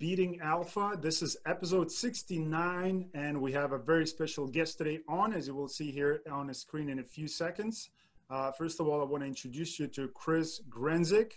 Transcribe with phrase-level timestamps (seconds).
[0.00, 0.96] Beating Alpha.
[0.98, 5.54] This is episode 69, and we have a very special guest today on, as you
[5.54, 7.90] will see here on the screen in a few seconds.
[8.30, 11.32] Uh, first of all, I want to introduce you to Chris Grenzig.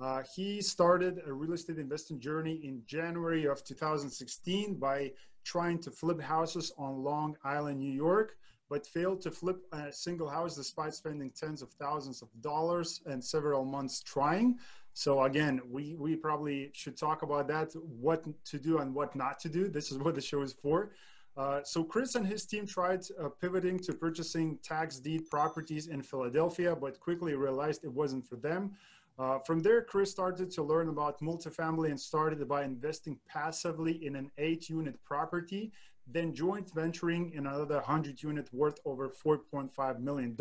[0.00, 5.12] Uh, he started a real estate investing journey in January of 2016 by
[5.44, 8.38] trying to flip houses on Long Island, New York,
[8.70, 13.22] but failed to flip a single house despite spending tens of thousands of dollars and
[13.22, 14.58] several months trying.
[14.96, 19.38] So again, we, we probably should talk about that, what to do and what not
[19.40, 19.68] to do.
[19.68, 20.92] This is what the show is for.
[21.36, 26.00] Uh, so Chris and his team tried uh, pivoting to purchasing tax deed properties in
[26.00, 28.72] Philadelphia, but quickly realized it wasn't for them.
[29.18, 34.16] Uh, from there, Chris started to learn about multifamily and started by investing passively in
[34.16, 35.72] an eight unit property,
[36.10, 40.34] then joint venturing in another 100 unit worth over $4.5 million.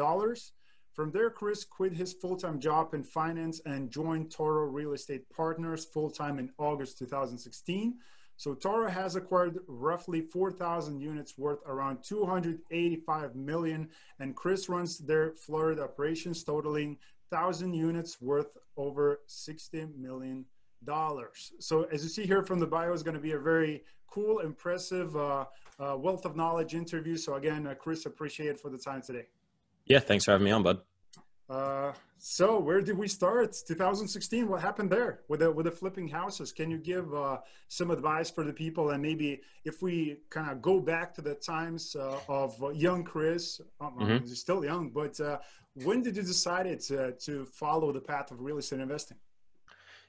[0.95, 5.83] From there, Chris quit his full-time job in finance and joined Toro Real Estate Partners
[5.83, 7.95] full-time in August 2016.
[8.37, 15.33] So Toro has acquired roughly 4,000 units worth around 285 million, and Chris runs their
[15.33, 20.45] Florida operations totaling 1,000 units worth over 60 million
[20.85, 21.51] dollars.
[21.59, 24.39] So as you see here from the bio is going to be a very cool,
[24.39, 25.45] impressive, uh,
[25.77, 27.17] uh, wealth of knowledge interview.
[27.17, 29.25] So again, uh, Chris, appreciate for the time today.
[29.85, 30.79] Yeah, thanks for having me on, bud.
[31.47, 33.55] Uh, so where did we start?
[33.67, 34.47] 2016.
[34.47, 36.51] What happened there with the with the flipping houses?
[36.51, 38.89] Can you give uh, some advice for the people?
[38.89, 43.61] And maybe if we kind of go back to the times uh, of young Chris,
[43.79, 44.25] um, mm-hmm.
[44.25, 45.37] he's still young, but uh,
[45.83, 49.17] when did you decide to to follow the path of real estate investing?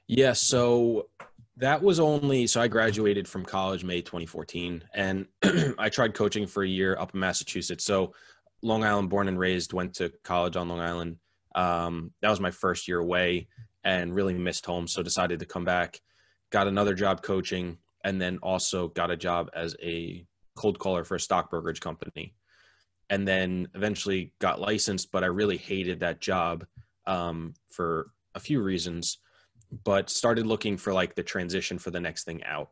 [0.07, 1.09] Yeah, so
[1.57, 5.27] that was only so I graduated from college May 2014, and
[5.77, 7.83] I tried coaching for a year up in Massachusetts.
[7.83, 8.13] So
[8.61, 11.17] Long Island born and raised, went to college on Long Island.
[11.55, 13.47] Um, that was my first year away
[13.83, 14.87] and really missed home.
[14.87, 16.01] So decided to come back,
[16.51, 20.25] got another job coaching, and then also got a job as a
[20.55, 22.33] cold caller for a stock brokerage company.
[23.09, 26.65] And then eventually got licensed, but I really hated that job
[27.05, 29.19] um, for a few reasons.
[29.83, 32.69] But started looking for like the transition for the next thing out.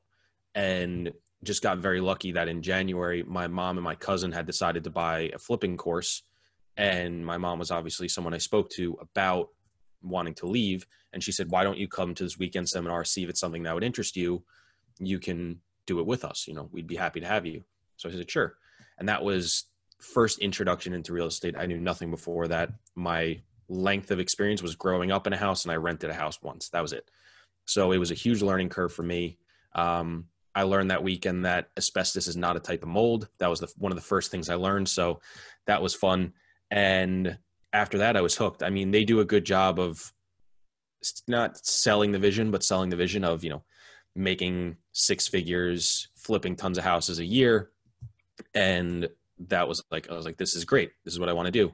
[0.54, 1.12] And
[1.46, 4.90] just got very lucky that in January, my mom and my cousin had decided to
[4.90, 6.24] buy a flipping course.
[6.78, 9.50] And my mom was obviously someone I spoke to about
[10.02, 10.86] wanting to leave.
[11.14, 13.64] And she said, Why don't you come to this weekend seminar, see if it's something
[13.64, 14.44] that would interest you?
[15.00, 16.48] You can do it with us.
[16.48, 17.64] You know, we'd be happy to have you.
[17.98, 18.56] So I said, Sure.
[18.98, 19.66] And that was
[20.00, 21.56] first introduction into real estate.
[21.58, 22.72] I knew nothing before that.
[22.96, 26.42] My length of experience was growing up in a house and I rented a house
[26.42, 26.70] once.
[26.70, 27.10] That was it.
[27.66, 29.38] So it was a huge learning curve for me.
[29.74, 33.28] Um, I learned that weekend that asbestos is not a type of mold.
[33.40, 34.88] That was the, one of the first things I learned.
[34.88, 35.20] So
[35.68, 36.34] that was fun.
[36.72, 37.38] And
[37.74, 38.64] after that, I was hooked.
[38.64, 40.14] I mean, they do a good job of
[41.28, 43.64] not selling the vision, but selling the vision of, you know,
[44.16, 47.72] making six figures, flipping tons of houses a year.
[48.54, 49.10] And
[49.48, 50.92] that was like, I was like, this is great.
[51.04, 51.74] This is what I want to do.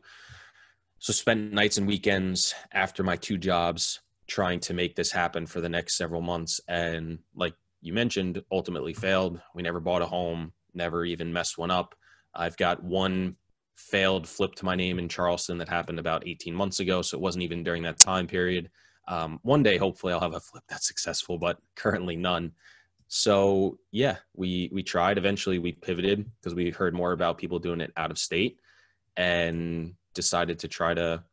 [0.98, 5.62] So spent nights and weekends after my two jobs trying to make this happen for
[5.62, 6.62] the next several months.
[6.68, 9.42] And like you mentioned ultimately failed.
[9.56, 11.96] We never bought a home, never even messed one up.
[12.34, 13.36] I've got one
[13.76, 17.02] failed flip to my name in Charleston that happened about 18 months ago.
[17.02, 18.70] So it wasn't even during that time period.
[19.08, 22.52] Um, one day, hopefully, I'll have a flip that's successful, but currently none.
[23.08, 25.18] So yeah, we we tried.
[25.18, 28.60] Eventually, we pivoted because we heard more about people doing it out of state,
[29.18, 31.24] and decided to try to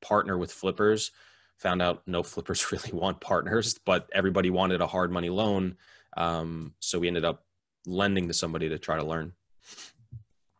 [0.00, 1.10] partner with flippers
[1.58, 5.76] found out no flippers really want partners, but everybody wanted a hard money loan.
[6.16, 7.44] Um, so we ended up
[7.86, 9.32] lending to somebody to try to learn.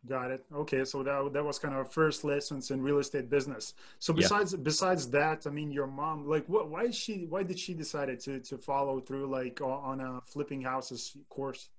[0.07, 0.45] Got it.
[0.53, 3.73] Okay, so that that was kind of first lessons in real estate business.
[3.99, 4.59] So besides yeah.
[4.63, 6.69] besides that, I mean, your mom, like, what?
[6.69, 7.25] Why she?
[7.29, 11.69] Why did she decided to to follow through like on a flipping houses course?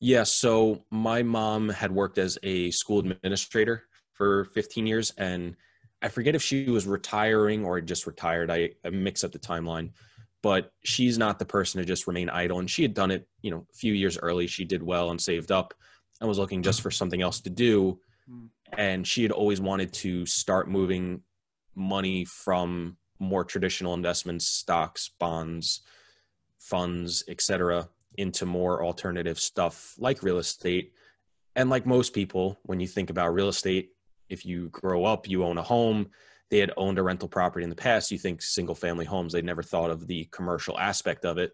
[0.00, 0.24] Yeah.
[0.24, 5.56] So my mom had worked as a school administrator for 15 years, and
[6.02, 8.50] I forget if she was retiring or just retired.
[8.50, 9.90] I, I mix up the timeline,
[10.42, 12.58] but she's not the person to just remain idle.
[12.58, 14.46] And she had done it, you know, a few years early.
[14.46, 15.74] She did well and saved up
[16.20, 18.00] and was looking just for something else to do.
[18.28, 18.46] Hmm.
[18.72, 21.22] And she had always wanted to start moving
[21.74, 25.82] money from more traditional investments, stocks, bonds,
[26.58, 30.92] funds, etc., into more alternative stuff like real estate.
[31.56, 33.90] And like most people, when you think about real estate,
[34.30, 36.08] if you grow up, you own a home.
[36.50, 38.10] They had owned a rental property in the past.
[38.10, 39.32] You think single family homes.
[39.32, 41.52] They never thought of the commercial aspect of it.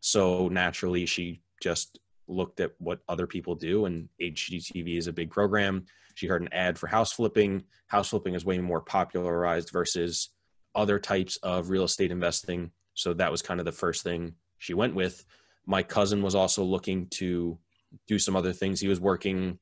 [0.00, 5.30] So naturally, she just looked at what other people do, and HGTV is a big
[5.30, 5.84] program.
[6.14, 7.62] She heard an ad for house flipping.
[7.86, 10.30] House flipping is way more popularized versus
[10.74, 12.70] other types of real estate investing.
[12.94, 15.24] So that was kind of the first thing she went with.
[15.66, 17.58] My cousin was also looking to
[18.08, 18.80] do some other things.
[18.80, 19.58] He was working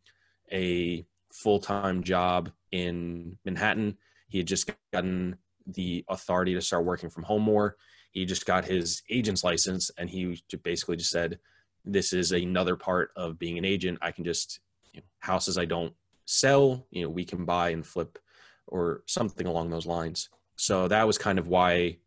[0.52, 3.96] a full time job in Manhattan.
[4.28, 5.36] He had just gotten
[5.66, 7.76] the authority to start working from home more.
[8.12, 11.38] He just got his agent's license and he basically just said,
[11.84, 13.98] This is another part of being an agent.
[14.02, 14.60] I can just,
[14.92, 15.94] you know, houses I don't
[16.24, 18.18] sell, you know, we can buy and flip
[18.66, 20.28] or something along those lines.
[20.56, 21.98] So that was kind of why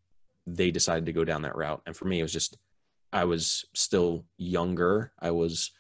[0.46, 1.82] they decided to go down that route.
[1.86, 2.58] And for me, it was just,
[3.12, 5.12] I was still younger.
[5.20, 5.72] I was,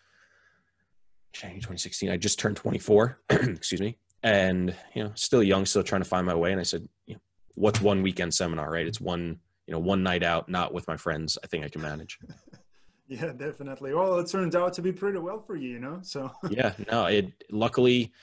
[1.33, 3.97] 2016, I just turned 24, excuse me.
[4.23, 6.51] And, you know, still young, still trying to find my way.
[6.51, 7.21] And I said, you know,
[7.55, 8.87] what's one weekend seminar, right?
[8.87, 11.37] It's one, you know, one night out, not with my friends.
[11.43, 12.19] I think I can manage.
[13.07, 13.93] yeah, definitely.
[13.93, 15.99] Well, it turned out to be pretty well for you, you know?
[16.03, 18.13] So, yeah, no, it luckily,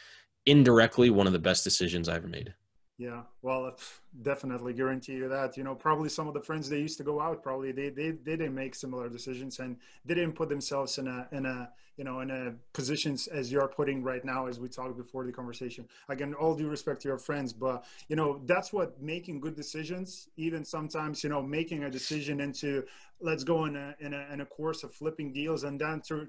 [0.47, 2.55] indirectly, one of the best decisions I ever made.
[2.97, 3.75] Yeah, well,
[4.23, 5.57] definitely guarantee you that.
[5.57, 8.11] You know, probably some of the friends they used to go out, probably they they,
[8.11, 12.05] they didn't make similar decisions and they didn't put themselves in a in a you
[12.05, 15.87] know in a positions as you're putting right now as we talked before the conversation.
[16.09, 20.29] Again, all due respect to your friends, but you know that's what making good decisions.
[20.37, 22.85] Even sometimes you know making a decision into
[23.23, 26.29] let's go in a, in a, in a course of flipping deals and then tur-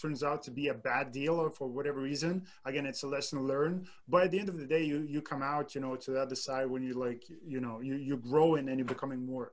[0.00, 3.46] turns out to be a bad deal or for whatever reason again it's a lesson
[3.46, 6.10] learned but at the end of the day you you come out you know to
[6.10, 9.52] the other side when you like you know you you're growing and you're becoming more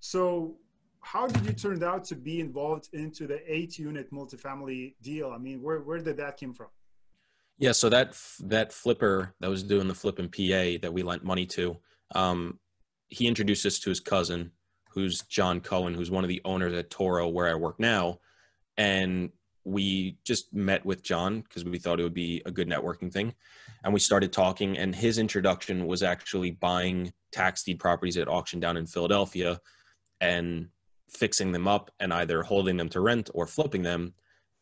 [0.00, 0.56] so
[1.00, 5.38] how did you turn out to be involved into the eight unit multifamily deal i
[5.38, 6.68] mean where, where did that came from
[7.58, 11.24] yeah so that that flipper that was doing the flip in pa that we lent
[11.24, 11.76] money to
[12.14, 12.58] um,
[13.08, 14.50] he introduced us to his cousin
[14.94, 18.18] who's John Cohen, who's one of the owners at Toro, where I work now.
[18.76, 19.30] And
[19.64, 23.34] we just met with John because we thought it would be a good networking thing.
[23.84, 28.60] And we started talking, and his introduction was actually buying tax deed properties at auction
[28.60, 29.60] down in Philadelphia
[30.20, 30.68] and
[31.08, 34.14] fixing them up and either holding them to rent or flipping them.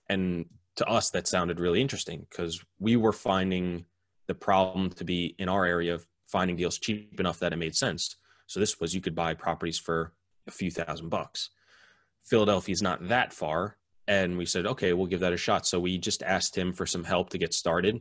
[0.08, 0.46] And
[0.76, 3.84] to us, that sounded really interesting because we were finding
[4.26, 7.74] the problem to be in our area of finding deals cheap enough that it made
[7.76, 8.16] sense.
[8.46, 10.12] So this was you could buy properties for
[10.46, 11.50] a few thousand bucks.
[12.24, 13.76] Philadelphia's not that far.
[14.08, 15.66] And we said, okay, we'll give that a shot.
[15.66, 18.00] So we just asked him for some help to get started.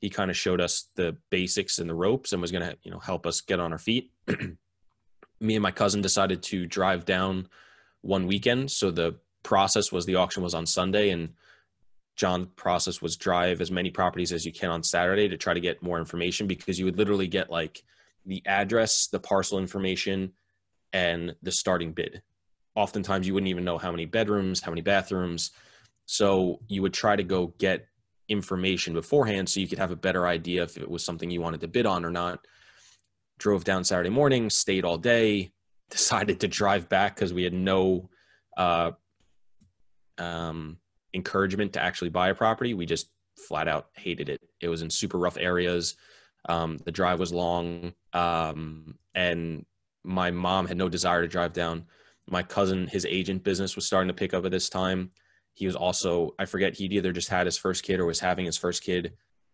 [0.00, 2.90] He kind of showed us the basics and the ropes and was going to, you
[2.90, 4.10] know, help us get on our feet.
[5.40, 7.48] Me and my cousin decided to drive down
[8.02, 8.70] one weekend.
[8.70, 11.30] So the process was the auction was on Sunday and
[12.16, 15.60] John's process was drive as many properties as you can on Saturday to try to
[15.60, 17.82] get more information because you would literally get like
[18.26, 20.32] the address, the parcel information,
[20.92, 22.22] and the starting bid.
[22.74, 25.50] Oftentimes, you wouldn't even know how many bedrooms, how many bathrooms.
[26.06, 27.86] So you would try to go get
[28.30, 31.60] information beforehand so you could have a better idea if it was something you wanted
[31.60, 32.46] to bid on or not.
[33.38, 35.50] Drove down Saturday morning, stayed all day,
[35.90, 38.08] decided to drive back because we had no
[38.56, 38.92] uh,
[40.16, 40.78] um,
[41.12, 42.72] encouragement to actually buy a property.
[42.72, 44.40] We just flat out hated it.
[44.60, 45.96] It was in super rough areas.
[46.48, 49.66] Um, the drive was long, um, and
[50.04, 51.84] my mom had no desire to drive down.
[52.28, 55.10] My cousin, his agent business was starting to pick up at this time.
[55.54, 58.46] He was also, I forget, he'd either just had his first kid or was having
[58.46, 59.12] his first kid.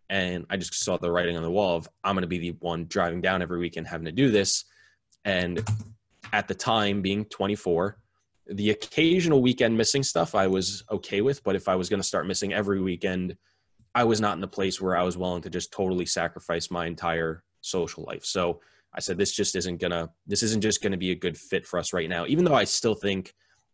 [0.09, 2.57] And I just saw the writing on the wall of, I'm going to be the
[2.59, 4.65] one driving down every weekend having to do this.
[5.25, 5.67] And
[6.31, 7.97] at the time, being 24,
[8.47, 11.43] the occasional weekend missing stuff I was okay with.
[11.43, 13.35] But if I was going to start missing every weekend,
[13.93, 16.85] I was not in the place where I was willing to just totally sacrifice my
[16.85, 18.23] entire social life.
[18.23, 18.61] So
[18.93, 21.79] I said this just isn't gonna this isn't just gonna be a good fit for
[21.79, 22.25] us right now.
[22.27, 23.33] Even though I still think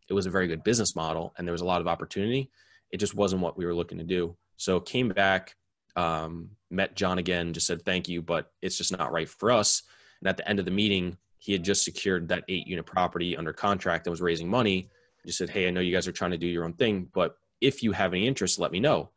[0.10, 2.50] it was a very good business model and there was a lot of opportunity,
[2.92, 4.36] it just wasn't what we were looking to do.
[4.58, 5.56] So came back,
[5.96, 9.84] um, met John again, just said thank you, but it's just not right for us.
[10.22, 13.36] And at the end of the meeting, he had just secured that eight unit property
[13.36, 14.90] under contract and was raising money.
[15.26, 17.36] Just said, Hey, I know you guys are trying to do your own thing, but
[17.60, 19.10] if you have any interest, let me know.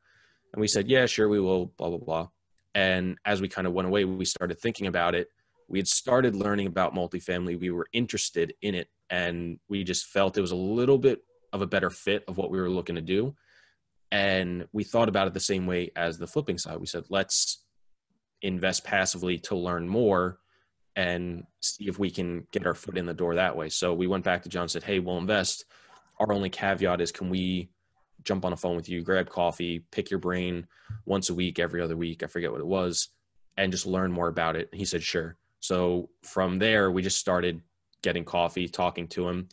[0.52, 2.28] And we said, Yeah, sure, we will, blah, blah, blah.
[2.74, 5.28] And as we kind of went away, we started thinking about it
[5.68, 7.58] we had started learning about multifamily.
[7.58, 11.20] We were interested in it, and we just felt it was a little bit
[11.52, 13.34] of a better fit of what we were looking to do.
[14.12, 16.78] And we thought about it the same way as the flipping side.
[16.78, 17.64] We said, let's
[18.42, 20.38] invest passively to learn more
[20.94, 23.68] and see if we can get our foot in the door that way.
[23.68, 25.66] So we went back to John and said, Hey, we'll invest.
[26.18, 27.70] Our only caveat is can we
[28.22, 30.66] jump on a phone with you, grab coffee, pick your brain
[31.04, 33.10] once a week, every other week, I forget what it was,
[33.56, 34.68] and just learn more about it.
[34.72, 35.36] And he said, Sure.
[35.60, 37.60] So from there, we just started
[38.06, 39.48] getting coffee, talking to him.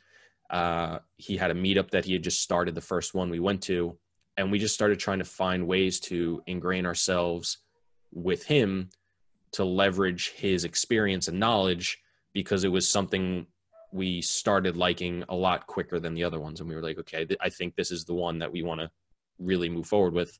[0.52, 3.64] Uh, he had a meetup that he had just started, the first one we went
[3.64, 3.98] to,
[4.38, 7.58] and we just started trying to find ways to ingrain ourselves
[8.12, 8.90] with him
[9.54, 11.98] to leverage his experience and knowledge
[12.32, 13.48] because it was something
[13.92, 16.60] we started liking a lot quicker than the other ones.
[16.60, 18.82] And we were like, okay, th- I think this is the one that we want
[18.82, 18.92] to
[19.40, 20.38] really move forward with.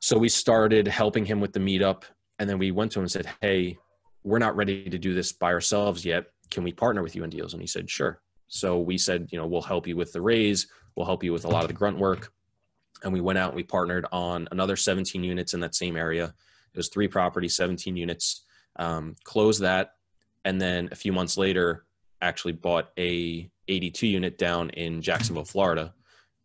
[0.00, 2.04] So we started helping him with the meetup.
[2.38, 3.78] And then we went to him and said, hey,
[4.22, 6.26] we're not ready to do this by ourselves yet.
[6.50, 7.52] Can we partner with you on deals?
[7.52, 8.20] And he said, sure.
[8.48, 11.44] So we said, you know, we'll help you with the raise, we'll help you with
[11.44, 12.32] a lot of the grunt work.
[13.02, 16.34] And we went out and we partnered on another 17 units in that same area.
[16.72, 18.44] It was three properties, 17 units.
[18.76, 19.92] Um, closed that,
[20.44, 21.84] and then a few months later,
[22.20, 25.94] actually bought a 82 unit down in Jacksonville, Florida.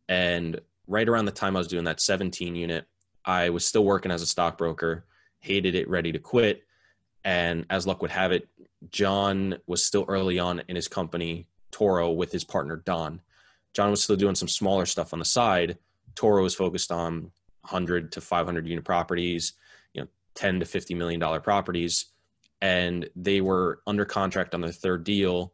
[0.07, 2.85] And right around the time I was doing that 17 unit,
[3.25, 5.05] I was still working as a stockbroker,
[5.39, 6.63] hated it, ready to quit.
[7.23, 8.47] And as luck would have it,
[8.89, 13.21] John was still early on in his company, Toro, with his partner, Don.
[13.73, 15.77] John was still doing some smaller stuff on the side.
[16.15, 19.53] Toro was focused on 100 to 500 unit properties,
[19.93, 22.05] you know, 10 to 50 million dollar properties,
[22.61, 25.53] and they were under contract on their third deal.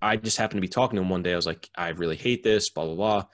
[0.00, 1.32] I just happened to be talking to him one day.
[1.32, 3.24] I was like, I really hate this, blah blah blah.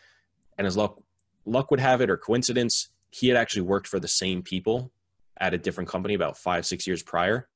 [0.59, 1.01] And as luck
[1.47, 4.93] luck would have it, or coincidence, he had actually worked for the same people
[5.39, 7.49] at a different company about five six years prior,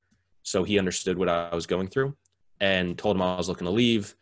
[0.42, 2.16] so he understood what I was going through,
[2.61, 4.14] and told him I was looking to leave.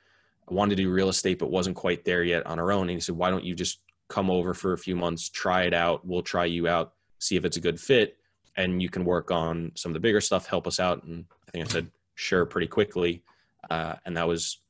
[0.48, 2.82] I wanted to do real estate, but wasn't quite there yet on our own.
[2.82, 5.74] And he said, Why don't you just come over for a few months, try it
[5.74, 6.06] out?
[6.06, 8.16] We'll try you out, see if it's a good fit,
[8.56, 11.04] and you can work on some of the bigger stuff, help us out.
[11.04, 13.22] And I think I said, Sure, pretty quickly.
[13.70, 14.60] Uh, and that was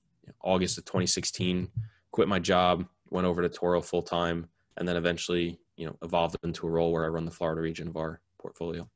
[0.43, 1.69] August of 2016.
[2.11, 6.37] Quit my job, went over to Toro full time, and then eventually, you know, evolved
[6.43, 8.89] into a role where I run the Florida region of our portfolio.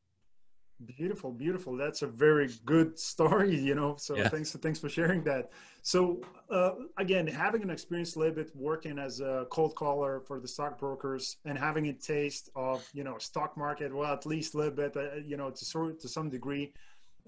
[0.86, 1.76] Beautiful, beautiful.
[1.76, 3.96] That's a very good story, you know.
[3.98, 4.28] So yeah.
[4.28, 5.50] thanks, thanks for sharing that.
[5.82, 10.40] So uh, again, having an experience a little bit working as a cold caller for
[10.40, 14.56] the stockbrokers and having a taste of you know stock market, well, at least a
[14.56, 16.72] little bit, uh, you know, to sort to some degree.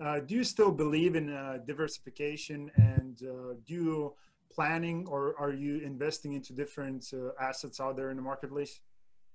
[0.00, 4.14] Uh, do you still believe in uh, diversification and uh, do you
[4.50, 8.80] planning or are you investing into different uh, assets out there in the marketplace?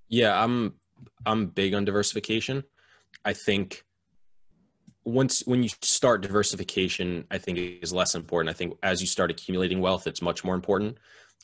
[0.10, 0.74] Yeah, I'm
[1.26, 2.64] I'm big on diversification.
[3.26, 3.84] I think
[5.08, 9.32] once when you start diversification i think is less important i think as you start
[9.32, 10.98] accumulating wealth it's much more important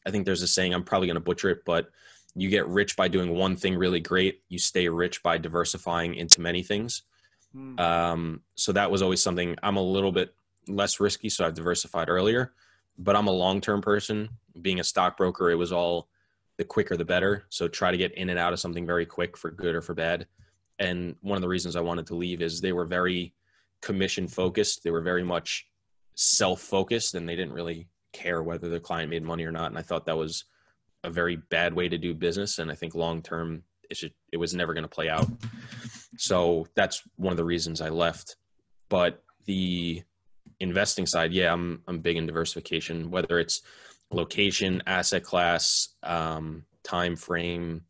[0.05, 1.89] i think there's a saying i'm probably going to butcher it but
[2.35, 6.41] you get rich by doing one thing really great you stay rich by diversifying into
[6.41, 7.03] many things
[7.55, 7.79] mm.
[7.79, 10.35] um, so that was always something i'm a little bit
[10.67, 12.51] less risky so i've diversified earlier
[12.97, 14.27] but i'm a long-term person
[14.61, 16.09] being a stockbroker it was all
[16.57, 19.37] the quicker the better so try to get in and out of something very quick
[19.37, 20.27] for good or for bad
[20.79, 23.33] and one of the reasons i wanted to leave is they were very
[23.83, 24.83] commission focused.
[24.83, 25.67] They were very much
[26.15, 29.67] self focused and they didn't really care whether the client made money or not.
[29.67, 30.45] And I thought that was
[31.03, 32.59] a very bad way to do business.
[32.59, 35.27] And I think long term, it, was never going to play out.
[36.17, 38.37] So that's one of the reasons I left.
[38.89, 40.01] But the
[40.59, 43.61] investing side, yeah, I'm I'm big in diversification, whether it's
[44.13, 47.83] location, asset class, um, time frame,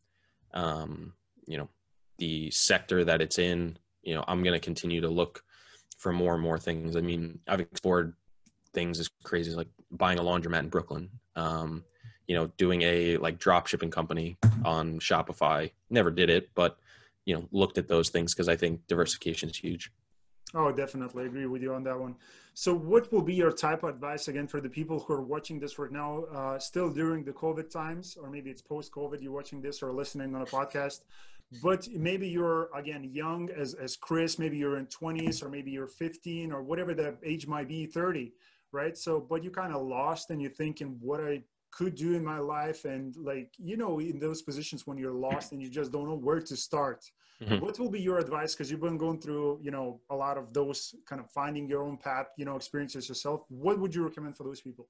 [0.52, 1.12] um,
[1.46, 1.68] you know,
[2.18, 3.76] the sector that it's in.
[4.02, 5.42] You know, I'm going to continue to look
[5.98, 6.96] for more and more things.
[6.96, 8.14] I mean, I've explored
[8.72, 11.10] things as crazy as like buying a laundromat in Brooklyn.
[11.36, 11.84] Um,
[12.26, 15.70] you know, doing a like drop shipping company on Shopify.
[15.90, 16.78] Never did it, but
[17.24, 19.90] you know, looked at those things because I think diversification is huge.
[20.54, 22.14] Oh, definitely agree with you on that one.
[22.54, 25.58] So, what will be your type of advice again for the people who are watching
[25.58, 29.32] this right now, uh, still during the COVID times, or maybe it's post COVID, you're
[29.32, 31.00] watching this or listening on a podcast?
[31.62, 35.86] but maybe you're again young as as chris maybe you're in 20s or maybe you're
[35.86, 38.32] 15 or whatever the age might be 30
[38.72, 41.42] right so but you kind of lost and you're thinking what i
[41.76, 42.84] could do in my life.
[42.84, 46.20] And like you know in those positions when you're lost and you just don't know
[46.28, 47.00] where to start
[47.42, 47.58] mm-hmm.
[47.64, 48.54] what will be your advice?
[48.54, 51.82] Because you've been going through you know a lot of those kind of finding your
[51.82, 53.42] own path you know experiences yourself.
[53.48, 54.86] What would you recommend for those people?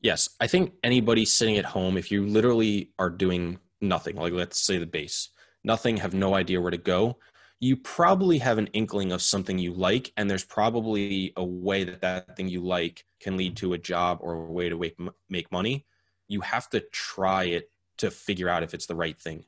[0.00, 0.30] Yes.
[0.40, 4.78] I think anybody sitting at home if you literally are doing nothing like let's say
[4.78, 5.28] the base
[5.64, 7.18] nothing, have no idea where to go,
[7.60, 12.00] you probably have an inkling of something you like, and there's probably a way that
[12.00, 15.86] that thing you like can lead to a job or a way to make, money.
[16.28, 19.44] You have to try it to figure out if it's the right thing.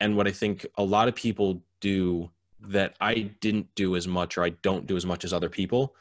[0.00, 2.30] And what I think a lot of people do
[2.60, 5.94] that I didn't do as much or I don't do as much as other people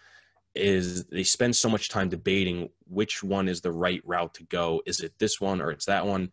[0.53, 4.81] is they spend so much time debating which one is the right route to go.
[4.85, 6.31] Is it this one or it's that one?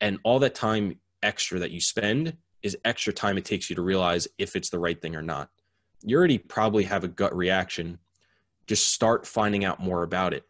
[0.00, 3.82] And all that time extra that you spend is extra time it takes you to
[3.82, 5.50] realize if it's the right thing or not.
[6.02, 7.98] You already probably have a gut reaction.
[8.68, 10.44] Just start finding out more about it.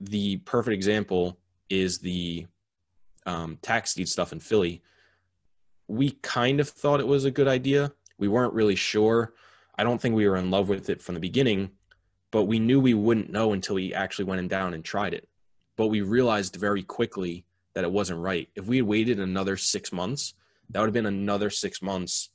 [0.00, 1.38] The perfect example
[1.68, 2.46] is the
[3.26, 4.82] um, tax deed stuff in Philly.
[5.88, 7.92] We kind of thought it was a good idea.
[8.18, 9.34] We weren't really sure.
[9.76, 11.70] I don't think we were in love with it from the beginning,
[12.30, 15.28] but we knew we wouldn't know until we actually went down and tried it.
[15.76, 18.48] But we realized very quickly that it wasn't right.
[18.54, 20.34] If we had waited another six months,
[20.70, 22.30] that would have been another six months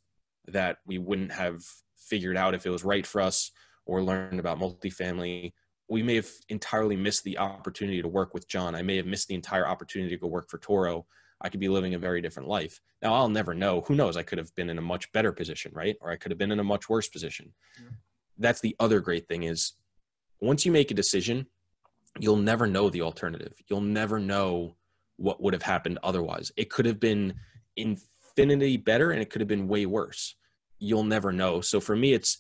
[0.47, 1.63] that we wouldn't have
[1.95, 3.51] figured out if it was right for us
[3.85, 5.53] or learned about multifamily.
[5.89, 8.75] We may have entirely missed the opportunity to work with John.
[8.75, 11.05] I may have missed the entire opportunity to go work for Toro.
[11.41, 12.79] I could be living a very different life.
[13.01, 13.81] Now, I'll never know.
[13.81, 14.15] Who knows?
[14.15, 15.97] I could have been in a much better position, right?
[15.99, 17.53] Or I could have been in a much worse position.
[17.77, 17.89] Yeah.
[18.37, 19.73] That's the other great thing is
[20.39, 21.47] once you make a decision,
[22.19, 23.53] you'll never know the alternative.
[23.67, 24.75] You'll never know
[25.17, 26.51] what would have happened otherwise.
[26.55, 27.33] It could have been
[27.75, 30.35] infinity better and it could have been way worse.
[30.79, 31.61] You'll never know.
[31.61, 32.39] So for me, it's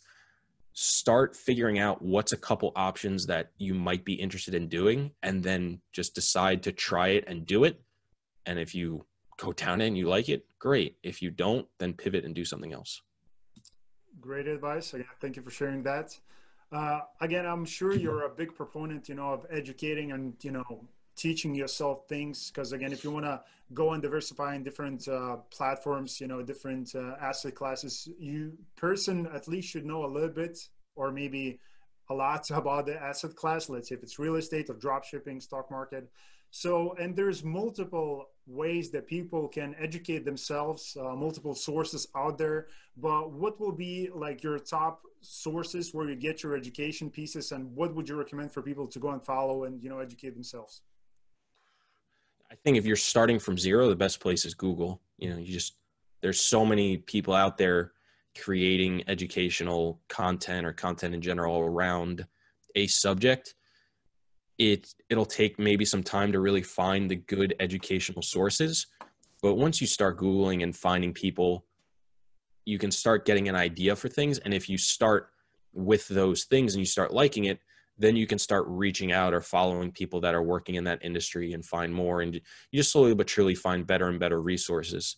[0.73, 5.43] start figuring out what's a couple options that you might be interested in doing and
[5.43, 7.81] then just decide to try it and do it.
[8.45, 9.05] And if you
[9.37, 10.97] go down and you like it, great.
[11.03, 13.01] If you don't, then pivot and do something else.
[14.19, 14.93] Great advice.
[14.93, 16.17] Again, thank you for sharing that.
[16.71, 20.87] Uh, again, I'm sure you're a big proponent, you know, of educating and you know
[21.15, 23.41] teaching yourself things because again if you want to
[23.73, 29.27] go and diversify in different uh, platforms you know different uh, asset classes you person
[29.33, 30.57] at least should know a little bit
[30.95, 31.59] or maybe
[32.09, 33.69] a lot about the asset class.
[33.69, 36.09] Let's say if it's real estate or drop shipping stock market.
[36.51, 42.67] So and there's multiple ways that people can educate themselves uh, multiple sources out there.
[42.97, 47.73] But what will be like your top sources where you get your education pieces and
[47.75, 50.81] what would you recommend for people to go and follow and you know educate themselves
[52.53, 55.01] I think if you're starting from zero, the best place is Google.
[55.17, 55.75] You know, you just
[56.21, 57.93] there's so many people out there
[58.39, 62.27] creating educational content or content in general around
[62.75, 63.55] a subject.
[64.59, 68.85] It it'll take maybe some time to really find the good educational sources,
[69.41, 71.65] but once you start googling and finding people,
[72.65, 75.29] you can start getting an idea for things and if you start
[75.73, 77.59] with those things and you start liking it,
[77.97, 81.53] then you can start reaching out or following people that are working in that industry
[81.53, 82.41] and find more and you
[82.73, 85.17] just slowly but surely find better and better resources.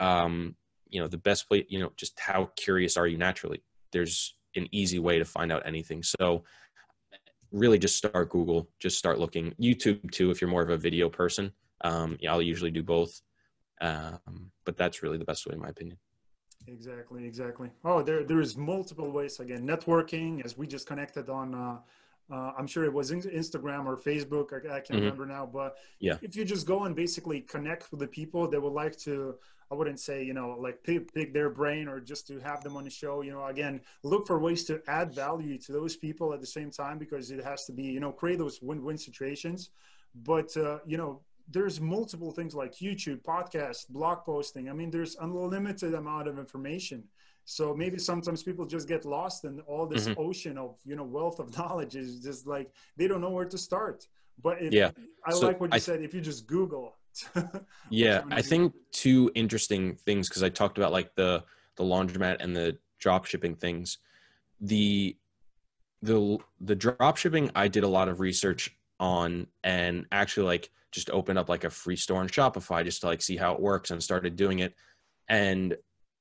[0.00, 0.56] Um,
[0.88, 3.62] you know the best place you know just how curious are you naturally?
[3.92, 6.02] There's an easy way to find out anything.
[6.02, 6.44] So
[7.52, 9.54] really just start google just start looking.
[9.60, 11.52] Youtube too if you're more of a video person.
[11.82, 13.20] Um, yeah i'll usually do both.
[13.80, 15.98] Um, but that's really the best way in my opinion.
[16.66, 17.70] Exactly exactly.
[17.84, 19.38] Oh there there's multiple ways.
[19.38, 21.78] Again networking as we just connected on uh,
[22.32, 24.52] uh, I'm sure it was Instagram or Facebook.
[24.52, 24.96] I, I can't mm-hmm.
[24.98, 28.60] remember now, but yeah, if you just go and basically connect with the people that
[28.60, 29.36] would like to,
[29.70, 32.76] I wouldn't say you know like pick, pick their brain or just to have them
[32.76, 33.22] on the show.
[33.22, 36.70] You know, again, look for ways to add value to those people at the same
[36.70, 39.70] time because it has to be you know create those win-win situations.
[40.14, 44.68] But uh, you know, there's multiple things like YouTube, podcast, blog posting.
[44.68, 47.04] I mean, there's unlimited amount of information
[47.46, 50.20] so maybe sometimes people just get lost in all this mm-hmm.
[50.20, 53.58] ocean of you know wealth of knowledge is just like they don't know where to
[53.58, 54.06] start.
[54.42, 54.90] But if, yeah.
[55.24, 56.94] I so like what you I, said if you just google
[57.88, 61.42] yeah i think two interesting things because i talked about like the
[61.76, 63.98] the laundromat and the drop shipping things.
[64.60, 65.16] The
[66.02, 71.10] the the drop shipping i did a lot of research on and actually like just
[71.10, 73.90] opened up like a free store on shopify just to like see how it works
[73.90, 74.74] and started doing it.
[75.28, 75.76] And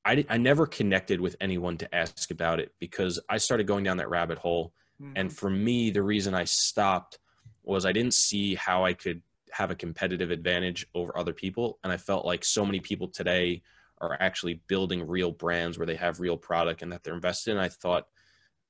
[0.05, 3.97] I, I never connected with anyone to ask about it because I started going down
[3.97, 4.71] that rabbit hole.
[5.01, 5.13] Mm-hmm.
[5.15, 7.17] And for me, the reason I stopped
[7.63, 11.79] was I didn't see how I could have a competitive advantage over other people.
[11.83, 13.63] And I felt like so many people today
[13.99, 17.57] are actually building real brands where they have real product and that they're invested in.
[17.57, 18.05] I thought,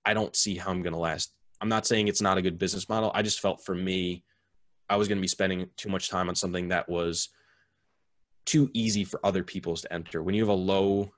[0.06, 1.34] I don't see how I'm going to last.
[1.60, 3.12] I'm not saying it's not a good business model.
[3.14, 4.24] I just felt for me,
[4.90, 7.30] I was going to be spending too much time on something that was
[8.46, 10.22] too easy for other people's to enter.
[10.22, 11.12] When you have a low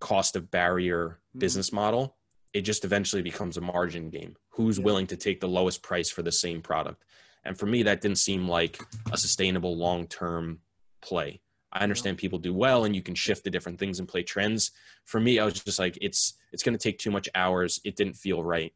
[0.00, 1.38] cost of barrier mm-hmm.
[1.38, 2.16] business model,
[2.52, 4.36] it just eventually becomes a margin game.
[4.50, 4.84] Who's yeah.
[4.84, 7.04] willing to take the lowest price for the same product?
[7.44, 8.80] And for me, that didn't seem like
[9.12, 10.60] a sustainable long term
[11.00, 11.40] play.
[11.72, 12.22] I understand yeah.
[12.22, 14.70] people do well and you can shift to different things and play trends.
[15.04, 17.80] For me, I was just like, it's it's gonna take too much hours.
[17.84, 18.72] It didn't feel right.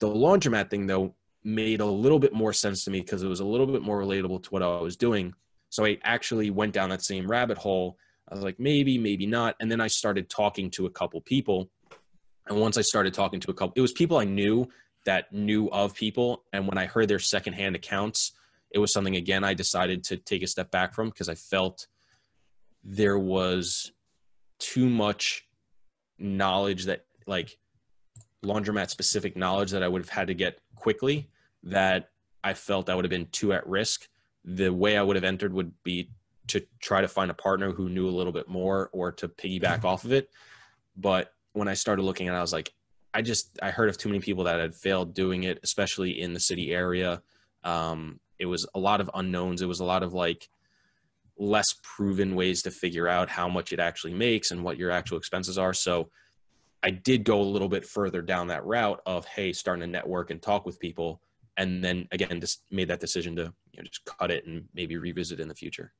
[0.00, 3.40] The laundromat thing though made a little bit more sense to me because it was
[3.40, 5.34] a little bit more relatable to what I was doing.
[5.68, 9.54] So I actually went down that same rabbit hole I was like, maybe, maybe not.
[9.60, 11.70] And then I started talking to a couple people.
[12.46, 14.68] And once I started talking to a couple, it was people I knew
[15.04, 16.44] that knew of people.
[16.52, 18.32] And when I heard their secondhand accounts,
[18.70, 21.86] it was something, again, I decided to take a step back from because I felt
[22.82, 23.92] there was
[24.58, 25.46] too much
[26.18, 27.58] knowledge that, like,
[28.44, 31.30] laundromat specific knowledge that I would have had to get quickly
[31.62, 32.10] that
[32.42, 34.08] I felt I would have been too at risk.
[34.44, 36.10] The way I would have entered would be
[36.48, 39.84] to try to find a partner who knew a little bit more or to piggyback
[39.84, 40.30] off of it.
[40.96, 42.72] But when I started looking at it, I was like,
[43.12, 46.34] I just I heard of too many people that had failed doing it, especially in
[46.34, 47.22] the city area.
[47.62, 49.62] Um, it was a lot of unknowns.
[49.62, 50.48] It was a lot of like
[51.38, 55.18] less proven ways to figure out how much it actually makes and what your actual
[55.18, 55.72] expenses are.
[55.72, 56.10] So
[56.82, 60.30] I did go a little bit further down that route of hey, starting to network
[60.30, 61.22] and talk with people,
[61.56, 64.96] and then again just made that decision to you know just cut it and maybe
[64.96, 65.92] revisit in the future.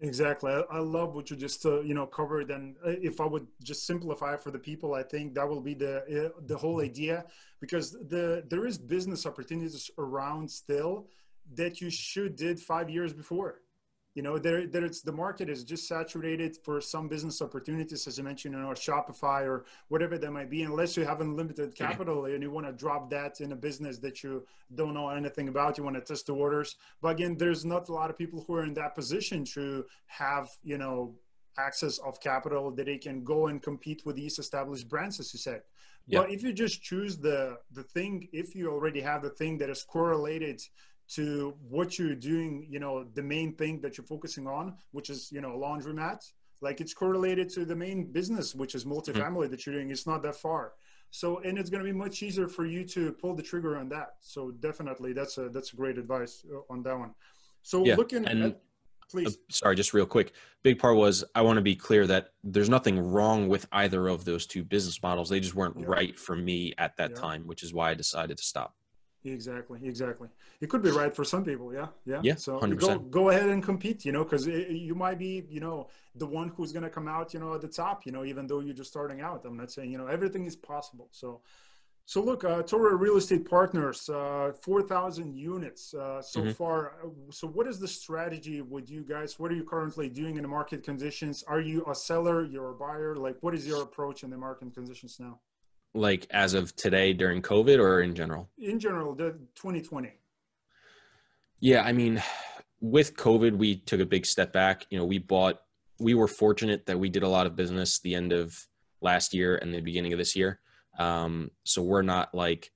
[0.00, 0.52] Exactly.
[0.52, 3.46] I, I love what you just uh, you know covered, and uh, if I would
[3.62, 7.24] just simplify for the people, I think that will be the uh, the whole idea.
[7.60, 11.06] Because the there is business opportunities around still
[11.54, 13.62] that you should did five years before
[14.16, 18.22] you know there there's the market is just saturated for some business opportunities as i
[18.22, 21.84] mentioned you know shopify or whatever that might be unless you have unlimited mm-hmm.
[21.84, 25.48] capital and you want to drop that in a business that you don't know anything
[25.48, 26.76] about you want to test the waters.
[27.02, 30.48] But again there's not a lot of people who are in that position to have
[30.62, 31.14] you know
[31.58, 35.38] access of capital that they can go and compete with these established brands as you
[35.38, 35.60] said.
[36.08, 39.68] But if you just choose the the thing if you already have the thing that
[39.68, 40.62] is correlated
[41.14, 45.30] to what you're doing, you know, the main thing that you're focusing on, which is,
[45.30, 46.20] you know, laundromat,
[46.60, 49.50] like it's correlated to the main business, which is multifamily mm-hmm.
[49.50, 49.90] that you're doing.
[49.90, 50.72] It's not that far.
[51.10, 53.88] So, and it's going to be much easier for you to pull the trigger on
[53.90, 54.14] that.
[54.20, 57.14] So definitely that's a, that's a great advice uh, on that one.
[57.62, 58.60] So yeah, looking and, at,
[59.08, 59.28] please.
[59.28, 60.32] Uh, sorry, just real quick.
[60.62, 64.24] Big part was I want to be clear that there's nothing wrong with either of
[64.24, 65.28] those two business models.
[65.28, 65.86] They just weren't yeah.
[65.86, 67.20] right for me at that yeah.
[67.20, 68.74] time, which is why I decided to stop.
[69.32, 70.28] Exactly, exactly.
[70.60, 71.72] It could be right for some people.
[71.72, 72.20] Yeah, yeah.
[72.22, 72.34] Yeah.
[72.36, 72.78] So 100%.
[72.78, 74.04] go go ahead and compete.
[74.04, 77.34] You know, because you might be, you know, the one who's going to come out,
[77.34, 78.06] you know, at the top.
[78.06, 79.44] You know, even though you're just starting out.
[79.44, 81.08] I'm not saying you know everything is possible.
[81.10, 81.40] So,
[82.04, 86.50] so look, uh, Toro Real Estate Partners, uh, four thousand units uh, so mm-hmm.
[86.52, 86.94] far.
[87.30, 89.38] So, what is the strategy with you guys?
[89.38, 91.42] What are you currently doing in the market conditions?
[91.48, 92.44] Are you a seller?
[92.44, 93.16] You're a buyer?
[93.16, 95.40] Like, what is your approach in the market conditions now?
[95.96, 98.50] Like as of today during COVID or in general?
[98.58, 100.12] In general, the 2020.
[101.60, 102.22] Yeah, I mean,
[102.80, 104.86] with COVID, we took a big step back.
[104.90, 105.60] You know, we bought,
[105.98, 108.58] we were fortunate that we did a lot of business the end of
[109.00, 110.60] last year and the beginning of this year.
[110.98, 112.70] Um, so we're not like,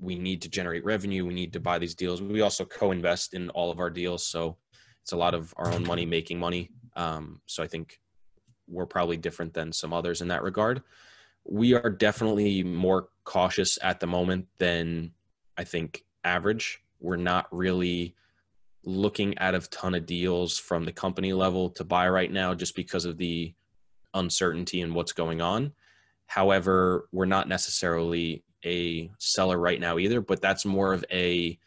[0.00, 1.26] we need to generate revenue.
[1.26, 2.22] We need to buy these deals.
[2.22, 4.26] We also co-invest in all of our deals.
[4.26, 4.56] So
[5.02, 6.70] it's a lot of our own money making money.
[6.96, 8.00] Um, so I think
[8.66, 10.82] we're probably different than some others in that regard
[11.44, 15.12] we are definitely more cautious at the moment than
[15.56, 16.82] I think average.
[17.00, 18.14] We're not really
[18.84, 22.74] looking at a ton of deals from the company level to buy right now just
[22.74, 23.54] because of the
[24.14, 25.72] uncertainty and what's going on.
[26.26, 31.58] However, we're not necessarily a seller right now either, but that's more of a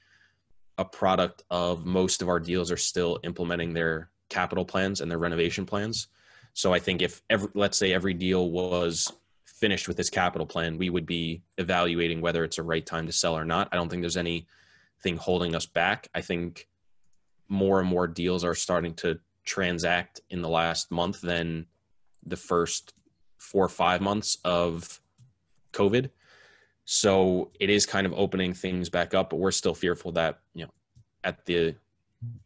[0.80, 5.20] a product of most of our deals are still implementing their capital plans and their
[5.20, 6.08] renovation plans.
[6.54, 9.12] So I think if every, let's say every deal was
[9.64, 13.14] finished with this capital plan, we would be evaluating whether it's a right time to
[13.14, 13.70] sell or not.
[13.72, 16.10] I don't think there's anything holding us back.
[16.14, 16.68] I think
[17.48, 21.66] more and more deals are starting to transact in the last month than
[22.26, 22.94] the first
[23.38, 25.00] four or five months of
[25.72, 26.10] COVID.
[26.84, 30.66] So it is kind of opening things back up, but we're still fearful that, you
[30.66, 30.74] know,
[31.24, 31.74] at the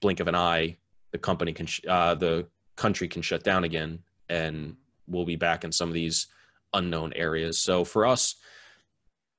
[0.02, 0.78] blink of an eye,
[1.10, 4.76] the company can, sh- uh, the country can shut down again and
[5.08, 6.28] we'll be back in some of these
[6.74, 7.60] unknown areas.
[7.60, 8.36] So for us,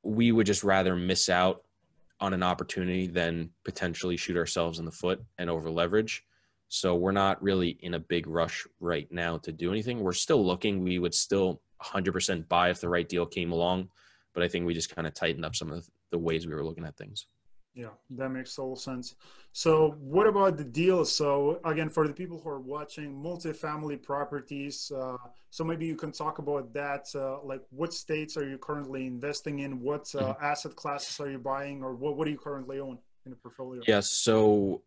[0.02, 1.64] we would just rather miss out
[2.20, 6.24] on an opportunity than potentially shoot ourselves in the foot and over leverage.
[6.68, 10.00] So we're not really in a big rush right now to do anything.
[10.00, 10.82] We're still looking.
[10.82, 13.88] We would still 100% buy if the right deal came along,
[14.34, 16.64] but I think we just kind of tightened up some of the ways we were
[16.64, 17.26] looking at things.
[17.74, 19.14] Yeah, that makes total sense.
[19.52, 21.12] So, what about the deals?
[21.12, 24.90] So, again, for the people who are watching, multifamily properties.
[24.90, 25.16] Uh,
[25.50, 27.06] so, maybe you can talk about that.
[27.14, 29.80] Uh, like, what states are you currently investing in?
[29.80, 30.44] What uh, mm-hmm.
[30.44, 33.80] asset classes are you buying, or what, what do you currently own in the portfolio?
[33.86, 34.82] Yeah, so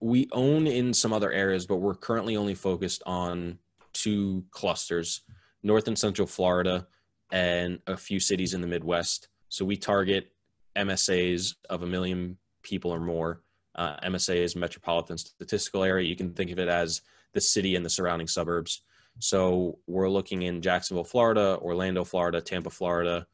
[0.00, 3.58] we own in some other areas, but we're currently only focused on
[3.92, 5.22] two clusters
[5.62, 6.86] North and Central Florida
[7.32, 9.28] and a few cities in the Midwest.
[9.48, 10.33] So, we target
[10.76, 13.40] MSAs of a million people or more.
[13.74, 16.08] Uh, MSA is metropolitan statistical area.
[16.08, 18.82] You can think of it as the city and the surrounding suburbs.
[19.18, 23.26] So we're looking in Jacksonville, Florida, Orlando, Florida, Tampa, Florida,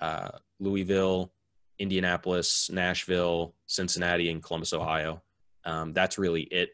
[0.00, 1.32] uh, Louisville,
[1.78, 5.22] Indianapolis, Nashville, Cincinnati, and Columbus, Ohio.
[5.64, 6.70] Um, that's really it.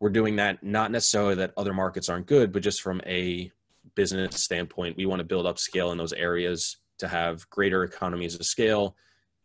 [0.00, 3.50] We're doing that not necessarily that other markets aren't good, but just from a
[3.94, 8.34] business standpoint, we want to build up scale in those areas to have greater economies
[8.34, 8.96] of scale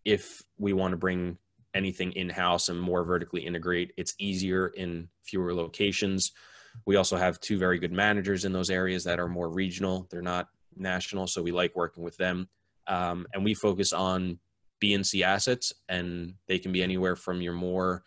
[0.05, 1.37] if we want to bring
[1.73, 6.31] anything in house and more vertically integrate, it's easier in fewer locations.
[6.85, 10.07] We also have two very good managers in those areas that are more regional.
[10.09, 12.49] They're not national, so we like working with them.
[12.87, 14.39] um, and we focus on
[14.79, 18.03] B and C assets, and they can be anywhere from your more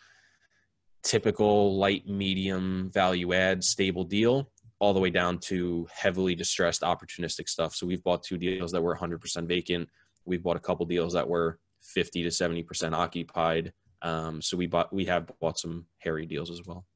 [1.02, 7.48] typical light, medium value add stable deal all the way down to heavily distressed opportunistic
[7.48, 7.74] stuff.
[7.74, 9.88] So we've bought two deals that were 100% vacant.
[10.24, 13.72] We've bought a couple deals that were 50 to 70% occupied.
[14.02, 16.86] Um, so we bought we have bought some hairy deals as well.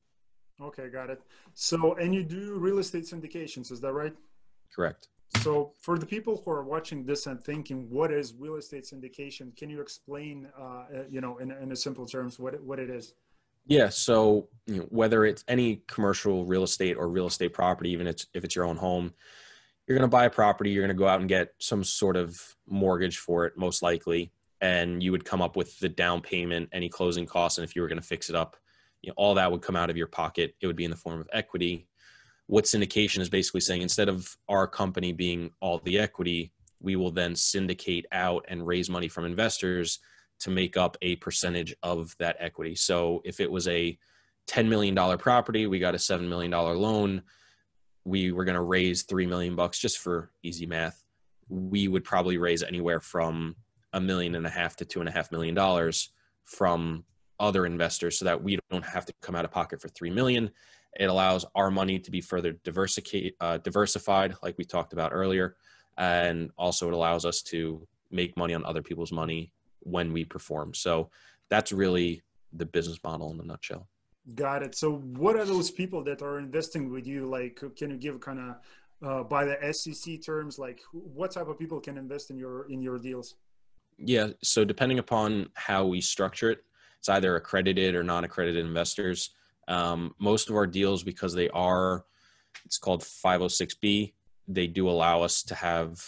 [0.61, 1.21] Okay, got it.
[1.55, 4.15] So and you do real estate syndications, is that right?
[4.75, 5.09] Correct.
[5.43, 9.57] So for the people who are watching this and thinking, what is real estate syndication?
[9.57, 12.91] Can you explain, uh, you know, in, in a simple terms, what it, what it
[12.91, 13.15] is?
[13.67, 13.89] Yeah.
[13.89, 18.27] So you know, whether it's any commercial real estate or real estate property, even it's,
[18.35, 19.13] if it's your own home,
[19.87, 22.17] you're going to buy a property, you're going to go out and get some sort
[22.17, 24.33] of mortgage for it, most likely.
[24.61, 27.59] And you would come up with the down payment, any closing costs.
[27.59, 28.57] And if you were going to fix it up,
[29.03, 30.55] you know, all that would come out of your pocket.
[30.61, 31.89] It would be in the form of equity.
[32.47, 37.11] What syndication is basically saying, instead of our company being all the equity, we will
[37.11, 39.99] then syndicate out and raise money from investors
[40.41, 42.75] to make up a percentage of that equity.
[42.75, 43.99] So if it was a
[44.49, 47.23] $10 million property, we got a $7 million loan,
[48.05, 51.03] we were going to raise 3 million bucks just for easy math.
[51.49, 53.57] We would probably raise anywhere from
[53.97, 56.11] a million and a half to two and a half million dollars
[56.45, 57.03] from
[57.41, 60.51] other investors so that we don't have to come out of pocket for 3 million.
[61.01, 62.55] It allows our money to be further
[63.41, 65.57] uh, diversified, like we talked about earlier.
[65.97, 70.75] And also it allows us to make money on other people's money when we perform.
[70.75, 71.11] So
[71.49, 73.89] that's really the business model in a nutshell.
[74.35, 74.75] Got it.
[74.75, 77.27] So what are those people that are investing with you?
[77.27, 78.57] Like, can you give kind of
[79.03, 82.83] uh, by the SEC terms, like what type of people can invest in your in
[82.83, 83.35] your deals?
[83.99, 84.29] Yeah.
[84.43, 86.59] So depending upon how we structure it,
[86.99, 89.31] it's either accredited or non-accredited investors.
[89.69, 92.05] Um, most of our deals, because they are,
[92.65, 94.13] it's called 506b.
[94.49, 95.99] They do allow us to have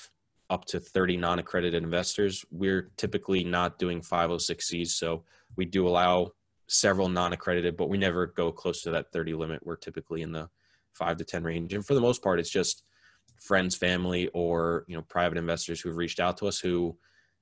[0.50, 2.44] up to 30 non-accredited investors.
[2.50, 5.24] We're typically not doing 506Cs, so
[5.56, 6.32] we do allow
[6.68, 9.64] several non-accredited, but we never go close to that 30 limit.
[9.64, 10.48] We're typically in the
[10.94, 11.74] five to 10 range.
[11.74, 12.84] And for the most part, it's just
[13.40, 16.96] friends, family, or you know, private investors who've reached out to us who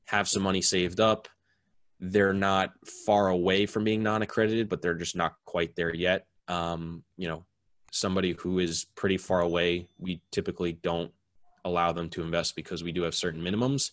[0.06, 1.28] have some money saved up.
[1.98, 2.72] They're not
[3.06, 6.26] far away from being non-accredited, but they're just not quite there yet.
[6.48, 7.44] Um, you know,
[7.90, 11.10] somebody who is pretty far away, we typically don't
[11.66, 13.90] allow them to invest because we do have certain minimums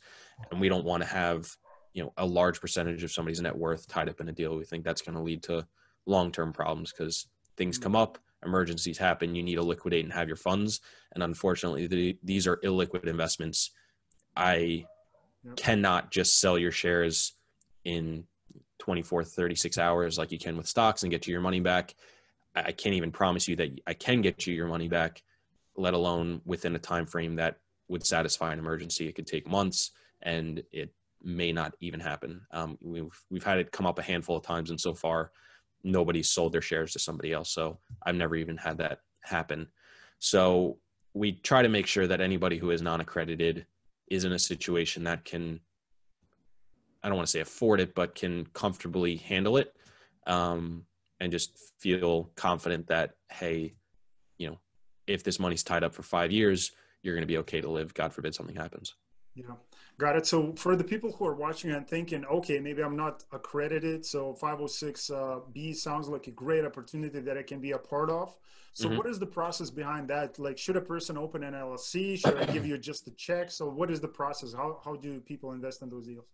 [0.51, 1.49] and we don't want to have
[1.93, 4.63] you know a large percentage of somebody's net worth tied up in a deal we
[4.63, 5.65] think that's going to lead to
[6.05, 10.37] long-term problems because things come up emergencies happen you need to liquidate and have your
[10.37, 10.81] funds
[11.13, 13.71] and unfortunately the, these are illiquid investments
[14.35, 14.85] i
[15.55, 17.33] cannot just sell your shares
[17.85, 18.25] in
[18.79, 21.95] 24 36 hours like you can with stocks and get you your money back
[22.55, 25.21] i can't even promise you that i can get you your money back
[25.75, 29.07] let alone within a time frame that would satisfy an emergency.
[29.07, 32.41] It could take months, and it may not even happen.
[32.51, 35.31] Um, we've we've had it come up a handful of times, and so far,
[35.83, 37.49] nobody's sold their shares to somebody else.
[37.51, 39.67] So I've never even had that happen.
[40.19, 40.77] So
[41.13, 43.65] we try to make sure that anybody who is non-accredited
[44.09, 45.59] is in a situation that can
[47.03, 49.75] I don't want to say afford it, but can comfortably handle it,
[50.25, 50.85] um,
[51.19, 53.73] and just feel confident that hey,
[54.37, 54.59] you know,
[55.07, 57.93] if this money's tied up for five years, you're going to be okay to live.
[57.93, 58.95] God forbid something happens.
[59.35, 59.55] Yeah,
[59.97, 60.27] got it.
[60.27, 64.37] So for the people who are watching and thinking, okay, maybe I'm not accredited, so
[64.39, 68.35] 506B uh, sounds like a great opportunity that I can be a part of.
[68.73, 68.97] So mm-hmm.
[68.97, 70.39] what is the process behind that?
[70.39, 72.19] Like, should a person open an LLC?
[72.19, 73.51] Should I give you just a check?
[73.51, 74.53] So what is the process?
[74.53, 76.25] How how do people invest in those deals?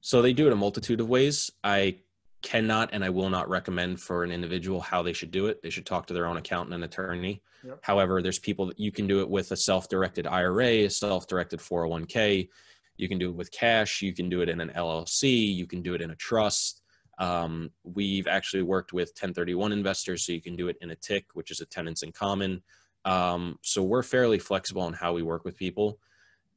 [0.00, 1.50] So they do it a multitude of ways.
[1.62, 1.98] I
[2.42, 5.62] cannot and I will not recommend for an individual how they should do it.
[5.62, 7.42] They should talk to their own accountant and attorney.
[7.64, 7.78] Yep.
[7.82, 12.48] However, there's people that you can do it with a self-directed IRA, a self-directed 401k.
[12.96, 14.02] You can do it with cash.
[14.02, 15.54] You can do it in an LLC.
[15.54, 16.82] You can do it in a trust.
[17.18, 21.26] Um, we've actually worked with 1031 investors, so you can do it in a TIC,
[21.34, 22.62] which is a tenants in common.
[23.04, 25.98] Um, so we're fairly flexible on how we work with people.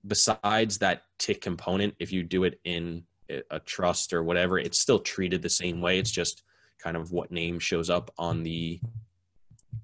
[0.08, 5.00] Besides that TIC component, if you do it in a trust or whatever, it's still
[5.00, 6.00] treated the same way.
[6.00, 6.44] It's just
[6.80, 8.80] kind of what name shows up on the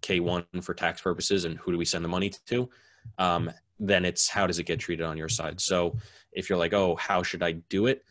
[0.02, 2.70] K1 for tax purposes and who do we send the money to.
[3.18, 5.60] Um, then it's how does it get treated on your side.
[5.60, 5.98] So
[6.32, 8.04] if you're like, oh, how should I do it?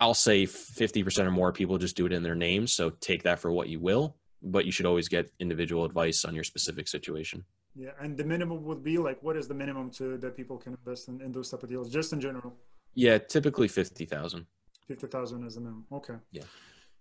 [0.00, 2.72] I'll say 50% or more people just do it in their names.
[2.72, 6.34] So take that for what you will, but you should always get individual advice on
[6.34, 7.44] your specific situation.
[7.76, 10.74] Yeah, and the minimum would be like, what is the minimum to that people can
[10.74, 12.54] invest in, in those type of deals, just in general?
[12.94, 14.46] Yeah, typically fifty thousand.
[14.86, 15.86] Fifty thousand is the minimum.
[15.92, 16.14] Okay.
[16.32, 16.44] Yeah.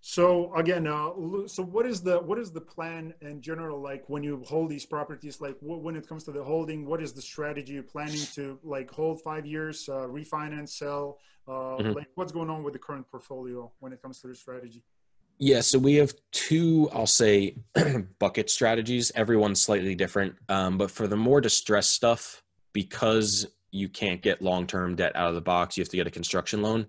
[0.06, 1.12] So again, uh,
[1.48, 4.86] so what is the what is the plan in general like when you hold these
[4.86, 5.40] properties?
[5.40, 8.92] Like when it comes to the holding, what is the strategy you're planning to like
[8.92, 11.20] hold five years, uh, refinance, sell?
[11.48, 11.92] Uh, mm-hmm.
[11.94, 14.84] Like what's going on with the current portfolio when it comes to the strategy?
[15.40, 17.56] Yeah, so we have two, I'll say,
[18.20, 19.10] bucket strategies.
[19.16, 24.96] Everyone's slightly different, um, but for the more distressed stuff, because you can't get long-term
[24.96, 26.86] debt out of the box, you have to get a construction loan.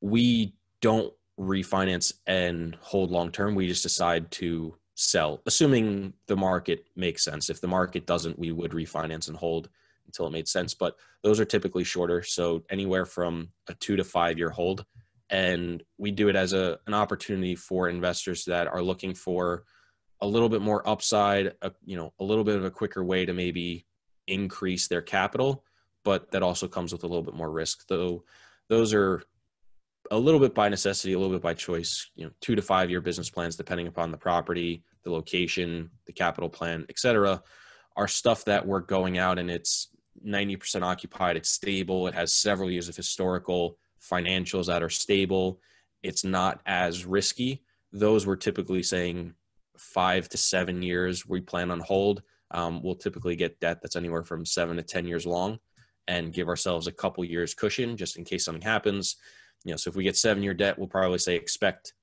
[0.00, 3.54] We don't refinance and hold long term.
[3.54, 7.50] We just decide to sell, assuming the market makes sense.
[7.50, 9.68] If the market doesn't, we would refinance and hold
[10.06, 10.72] until it made sense.
[10.72, 14.86] But those are typically shorter, so anywhere from a two to five year hold.
[15.28, 19.64] And we do it as a an opportunity for investors that are looking for
[20.22, 23.26] a little bit more upside, a, you know, a little bit of a quicker way
[23.26, 23.84] to maybe
[24.28, 25.64] increase their capital,
[26.06, 27.88] but that also comes with a little bit more risk.
[27.88, 28.22] Though
[28.68, 29.24] those are
[30.12, 32.90] a little bit by necessity, a little bit by choice, you know, two to five
[32.90, 37.42] year business plans, depending upon the property, the location, the capital plan, etc.,
[37.96, 39.88] are stuff that we're going out and it's
[40.24, 41.36] 90% occupied.
[41.36, 42.06] It's stable.
[42.06, 45.60] It has several years of historical financials that are stable.
[46.04, 47.64] It's not as risky.
[47.92, 49.34] Those we're typically saying
[49.76, 52.22] five to seven years we plan on hold.
[52.52, 55.58] Um, we'll typically get debt that's anywhere from seven to 10 years long
[56.08, 59.16] and give ourselves a couple years cushion just in case something happens
[59.66, 61.94] you know, so if we get seven year debt, we'll probably say expect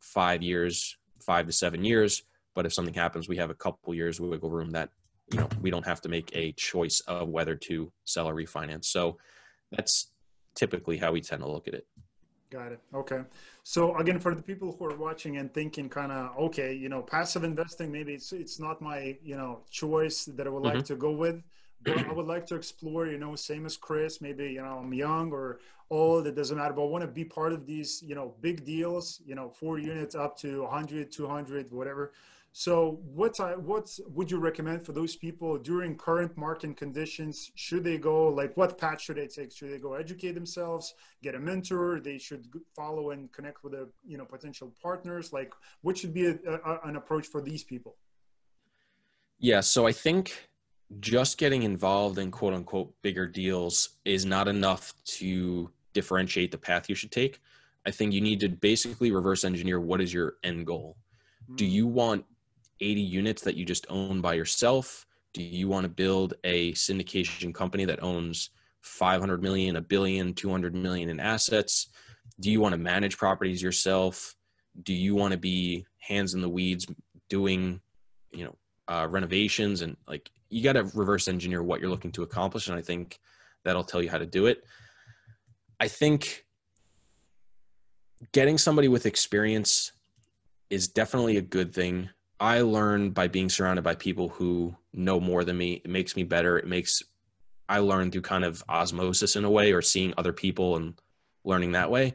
[0.00, 2.22] five years, five to seven years.
[2.54, 4.88] But if something happens, we have a couple years wiggle room that,
[5.30, 8.86] you know, we don't have to make a choice of whether to sell or refinance.
[8.86, 9.18] So
[9.70, 10.12] that's
[10.54, 11.86] typically how we tend to look at it.
[12.50, 12.80] Got it.
[12.92, 13.20] Okay.
[13.62, 17.02] So again, for the people who are watching and thinking kind of, okay, you know,
[17.02, 20.78] passive investing, maybe it's, it's not my, you know, choice that I would mm-hmm.
[20.78, 21.42] like to go with
[21.82, 24.92] but I would like to explore, you know, same as Chris, maybe, you know, I'm
[24.92, 28.14] young or old, it doesn't matter, but I want to be part of these, you
[28.14, 32.12] know, big deals, you know, four units up to 100, 200, whatever.
[32.52, 37.52] So what's I, what's would you recommend for those people during current market conditions?
[37.54, 39.52] Should they go like what path should they take?
[39.52, 42.00] Should they go educate themselves, get a mentor?
[42.00, 45.32] They should follow and connect with a you know potential partners.
[45.32, 47.94] Like what should be a, a, an approach for these people?
[49.38, 50.49] Yeah, so I think
[50.98, 56.88] just getting involved in quote unquote bigger deals is not enough to differentiate the path
[56.88, 57.40] you should take.
[57.86, 60.96] I think you need to basically reverse engineer what is your end goal.
[61.54, 62.24] Do you want
[62.80, 65.06] 80 units that you just own by yourself?
[65.32, 68.50] Do you want to build a syndication company that owns
[68.82, 71.88] 500 million, a billion, 200 million in assets?
[72.40, 74.34] Do you want to manage properties yourself?
[74.82, 76.86] Do you want to be hands in the weeds
[77.28, 77.80] doing,
[78.32, 78.56] you know,
[78.88, 82.76] uh, renovations and like you got to reverse engineer what you're looking to accomplish and
[82.76, 83.18] i think
[83.64, 84.64] that'll tell you how to do it.
[85.78, 86.44] I think
[88.32, 89.92] getting somebody with experience
[90.68, 92.10] is definitely a good thing.
[92.38, 95.74] I learn by being surrounded by people who know more than me.
[95.84, 96.58] It makes me better.
[96.58, 97.02] It makes
[97.68, 100.94] i learn through kind of osmosis in a way or seeing other people and
[101.44, 102.14] learning that way.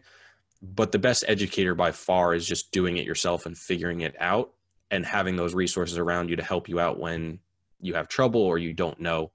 [0.62, 4.52] But the best educator by far is just doing it yourself and figuring it out
[4.92, 7.40] and having those resources around you to help you out when
[7.86, 9.32] you have trouble or you don't know.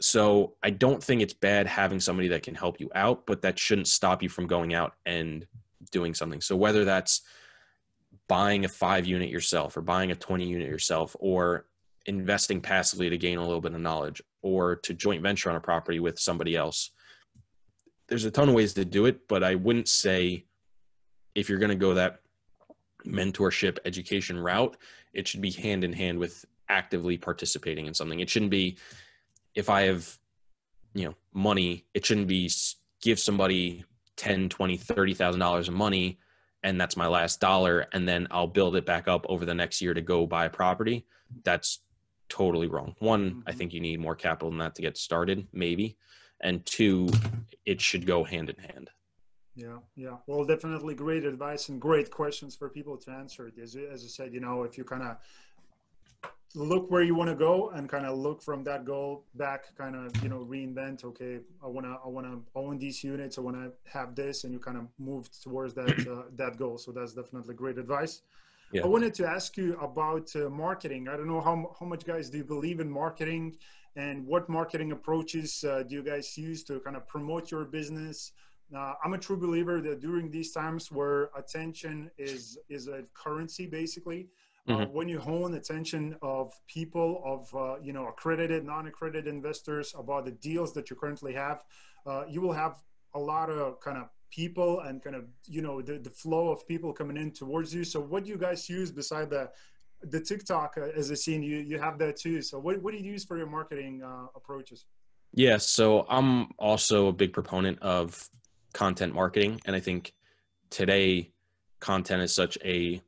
[0.00, 3.58] So I don't think it's bad having somebody that can help you out, but that
[3.58, 5.46] shouldn't stop you from going out and
[5.90, 6.40] doing something.
[6.40, 7.22] So whether that's
[8.28, 11.66] buying a five unit yourself or buying a 20 unit yourself or
[12.06, 15.60] investing passively to gain a little bit of knowledge or to joint venture on a
[15.60, 16.90] property with somebody else.
[18.08, 20.44] There's a ton of ways to do it, but I wouldn't say
[21.34, 22.20] if you're going to go that
[23.06, 24.76] mentorship education route,
[25.12, 28.20] it should be hand in hand with actively participating in something.
[28.20, 28.78] It shouldn't be
[29.54, 30.18] if I have,
[30.94, 32.50] you know, money, it shouldn't be
[33.02, 33.84] give somebody
[34.16, 36.18] 10, 20, 30,000 dollars of money
[36.62, 39.80] and that's my last dollar and then I'll build it back up over the next
[39.80, 41.06] year to go buy a property.
[41.44, 41.80] That's
[42.28, 42.94] totally wrong.
[42.98, 43.58] One, I mm-hmm.
[43.58, 45.96] think you need more capital than that to get started, maybe.
[46.40, 47.08] And two,
[47.64, 48.90] it should go hand in hand.
[49.54, 50.16] Yeah, yeah.
[50.26, 53.50] Well, definitely great advice and great questions for people to answer.
[53.60, 55.16] As, as I said, you know, if you kind of
[56.54, 59.94] look where you want to go and kind of look from that goal back, kind
[59.94, 63.36] of, you know, reinvent, okay, I want to, I want to own these units.
[63.36, 66.78] I want to have this and you kind of move towards that, uh, that goal.
[66.78, 68.22] So that's definitely great advice.
[68.72, 68.82] Yeah.
[68.82, 71.08] I wanted to ask you about uh, marketing.
[71.08, 73.56] I don't know how, how much guys do you believe in marketing
[73.96, 78.32] and what marketing approaches uh, do you guys use to kind of promote your business?
[78.74, 83.64] Uh, I'm a true believer that during these times where attention is is a currency,
[83.66, 84.28] basically,
[84.68, 84.82] mm-hmm.
[84.82, 89.94] uh, when you hone the attention of people, of uh, you know accredited, non-accredited investors
[89.98, 91.62] about the deals that you currently have,
[92.06, 92.76] uh, you will have
[93.14, 96.66] a lot of kind of people and kind of you know the, the flow of
[96.66, 97.84] people coming in towards you.
[97.84, 99.50] So what do you guys use beside the
[100.02, 102.42] the tiktok uh, as a scene you you have that too.
[102.42, 104.84] So what, what do you use for your marketing uh, approaches?
[105.32, 108.28] Yeah so i'm also a big proponent of
[108.72, 109.60] content marketing.
[109.66, 110.12] And i think
[110.70, 111.30] today
[111.80, 113.00] content is such a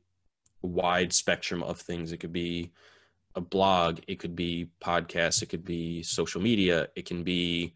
[0.61, 2.71] wide spectrum of things it could be
[3.35, 7.73] a blog it could be podcasts it could be social media it can be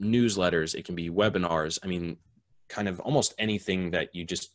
[0.00, 2.16] newsletters it can be webinars i mean
[2.68, 4.50] kind of almost anything that you just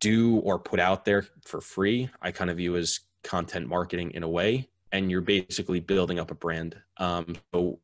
[0.00, 4.22] do or put out there for free, I kind of view as content marketing in
[4.22, 4.68] a way.
[4.92, 6.76] And you're basically building up a brand.
[6.96, 7.80] Um, so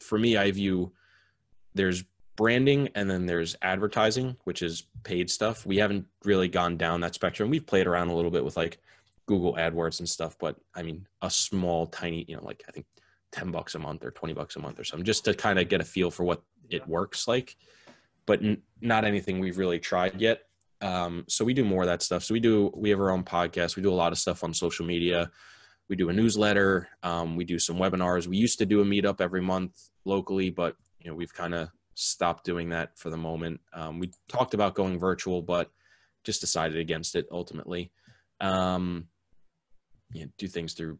[0.00, 0.92] for me, I view
[1.74, 2.04] there's
[2.36, 5.64] branding and then there's advertising, which is paid stuff.
[5.64, 7.50] We haven't really gone down that spectrum.
[7.50, 8.78] We've played around a little bit with like
[9.26, 12.86] Google AdWords and stuff, but I mean, a small, tiny, you know, like I think
[13.32, 15.68] 10 bucks a month or 20 bucks a month or something, just to kind of
[15.68, 17.56] get a feel for what it works like
[18.26, 20.42] but n- not anything we've really tried yet.
[20.80, 22.24] Um, so we do more of that stuff.
[22.24, 23.76] So we do we have our own podcast.
[23.76, 25.30] We do a lot of stuff on social media.
[25.88, 26.88] We do a newsletter.
[27.02, 28.26] Um, we do some webinars.
[28.26, 31.68] We used to do a meetup every month locally, but you know we've kind of
[31.94, 33.60] stopped doing that for the moment.
[33.72, 35.70] Um, we talked about going virtual, but
[36.24, 37.92] just decided against it ultimately.
[38.40, 39.08] Um,
[40.12, 40.98] you know, do things through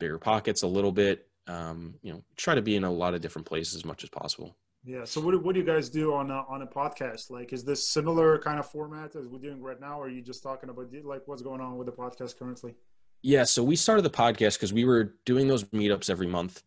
[0.00, 1.28] BiggerPockets a little bit.
[1.46, 4.10] Um, you know, try to be in a lot of different places as much as
[4.10, 4.56] possible.
[4.84, 5.04] Yeah.
[5.04, 7.30] So what, what do you guys do on a, on a podcast?
[7.30, 10.00] Like, is this similar kind of format as we're doing right now?
[10.00, 12.74] Or are you just talking about like what's going on with the podcast currently?
[13.22, 13.44] Yeah.
[13.44, 16.62] So we started the podcast because we were doing those meetups every month.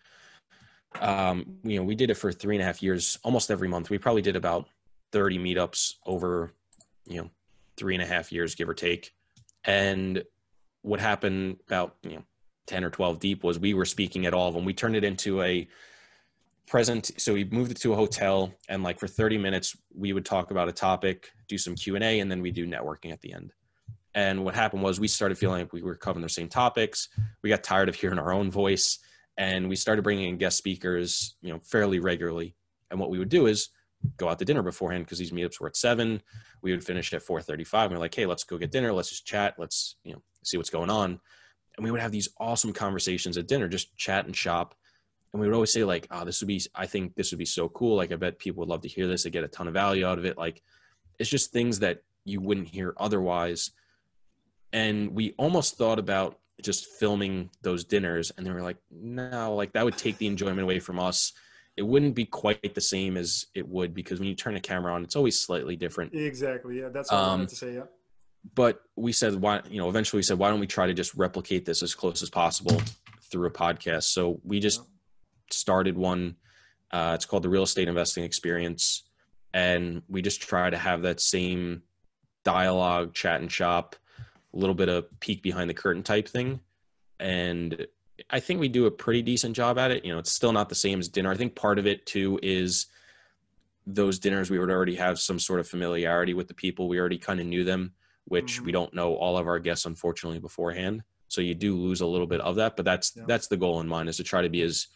[0.99, 3.89] Um, you know, we did it for three and a half years, almost every month.
[3.89, 4.67] We probably did about
[5.11, 6.51] 30 meetups over,
[7.05, 7.29] you know,
[7.77, 9.13] three and a half years, give or take.
[9.63, 10.23] And
[10.81, 12.23] what happened about, you know,
[12.67, 14.65] 10 or 12 deep was we were speaking at all of them.
[14.65, 15.67] We turned it into a
[16.71, 20.23] present so we moved it to a hotel and like for 30 minutes we would
[20.23, 23.51] talk about a topic do some q&a and then we do networking at the end
[24.15, 27.09] and what happened was we started feeling like we were covering the same topics
[27.41, 28.99] we got tired of hearing our own voice
[29.37, 32.55] and we started bringing in guest speakers you know fairly regularly.
[32.89, 33.69] And what we would do is
[34.17, 36.21] go out to dinner beforehand because these meetups were at 7
[36.63, 38.91] we would finish at 4.35 and we're like hey let's go get dinner.
[38.91, 39.55] Let's just chat.
[39.57, 41.19] Let's you know see what's going on.
[41.77, 44.75] And we would have these awesome conversations at dinner just chat and shop.
[45.31, 47.45] And we would always say like oh this would be i think this would be
[47.45, 47.95] so cool.
[47.95, 49.23] Like i bet people would love to hear this.
[49.23, 50.37] They get a ton of value out of it.
[50.37, 50.61] Like
[51.19, 53.71] it's just things that you wouldn't hear otherwise.
[54.73, 59.73] And we almost thought about just filming those dinners and they were like no like
[59.73, 61.33] that would take the enjoyment away from us.
[61.77, 64.93] It wouldn't be quite the same as it would because when you turn a camera
[64.93, 66.13] on it's always slightly different.
[66.13, 67.83] Exactly yeah that's what um, i wanted um, to say yeah.
[68.55, 71.15] but we said why you know eventually we said why don't we try to just
[71.15, 72.79] replicate this as close as possible
[73.31, 74.03] through a podcast?
[74.03, 74.81] So we just
[75.49, 76.35] started one.
[76.91, 79.03] Uh, it's called the Real Estate Investing Experience,
[79.53, 81.83] and we just try to have that same
[82.43, 83.95] dialogue, chat and shop,
[84.53, 86.59] a little bit of peek behind the curtain type thing,
[87.19, 87.85] and
[88.29, 90.05] I think we do a pretty decent job at it.
[90.05, 91.31] You know, it's still not the same as dinner.
[91.31, 92.87] I think part of it too is
[93.87, 96.87] those dinners we would already have some sort of familiarity with the people.
[96.87, 97.93] We already kind of knew them,
[98.25, 98.65] which mm-hmm.
[98.65, 101.03] we don't know all of our guests unfortunately beforehand.
[101.27, 103.23] So you do lose a little bit of that, but that's yeah.
[103.27, 104.87] that's the goal in mind is to try to be as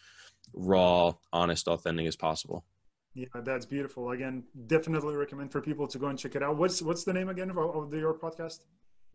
[0.53, 2.65] raw, honest, authentic as possible.
[3.13, 4.11] Yeah, that's beautiful.
[4.11, 6.57] Again, definitely recommend for people to go and check it out.
[6.57, 8.65] What's what's the name again of, of the, your podcast?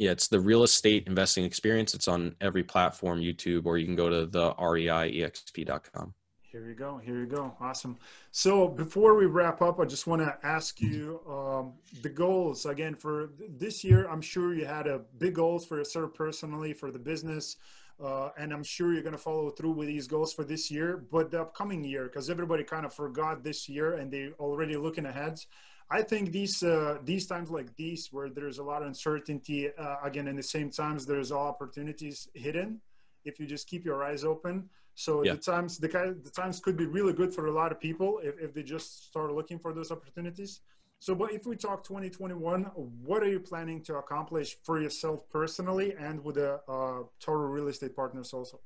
[0.01, 1.93] Yeah, it's the Real Estate Investing Experience.
[1.93, 6.15] It's on every platform, YouTube, or you can go to the reiexp.com.
[6.41, 6.97] Here you go.
[6.97, 7.55] Here you go.
[7.61, 7.99] Awesome.
[8.31, 12.95] So before we wrap up, I just want to ask you um, the goals again
[12.95, 14.09] for this year.
[14.09, 17.57] I'm sure you had a big goals for yourself personally, for the business,
[18.03, 21.05] uh, and I'm sure you're going to follow through with these goals for this year,
[21.13, 25.05] but the upcoming year, because everybody kind of forgot this year and they already looking
[25.05, 25.45] ahead.
[25.91, 29.97] I think these uh, these times like these, where there's a lot of uncertainty, uh,
[30.05, 32.80] again, in the same times there's all opportunities hidden
[33.24, 34.68] if you just keep your eyes open.
[34.95, 35.32] So yeah.
[35.32, 38.38] the times the, the times could be really good for a lot of people if,
[38.38, 40.61] if they just start looking for those opportunities.
[41.01, 42.64] So, but if we talk 2021,
[43.03, 47.68] what are you planning to accomplish for yourself personally and with the uh, Toro Real
[47.68, 48.61] Estate Partners also?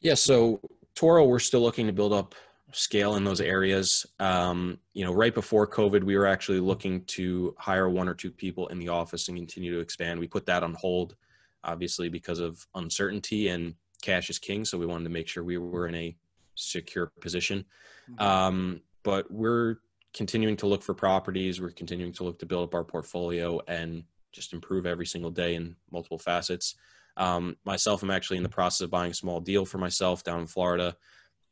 [0.00, 0.60] Yeah, so
[0.94, 2.34] Toro, we're still looking to build up
[2.72, 4.06] scale in those areas.
[4.18, 8.30] Um, you know, right before COVID, we were actually looking to hire one or two
[8.30, 10.18] people in the office and continue to expand.
[10.18, 11.16] We put that on hold,
[11.64, 14.64] obviously, because of uncertainty and cash is king.
[14.64, 16.16] So we wanted to make sure we were in a
[16.54, 17.64] secure position.
[18.10, 18.22] Mm-hmm.
[18.22, 19.76] Um, but we're
[20.14, 21.60] continuing to look for properties.
[21.60, 25.54] We're continuing to look to build up our portfolio and just improve every single day
[25.54, 26.74] in multiple facets.
[27.16, 30.40] Um, myself, I'm actually in the process of buying a small deal for myself down
[30.40, 30.96] in Florida.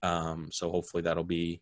[0.02, 1.60] Um, so hopefully that'll be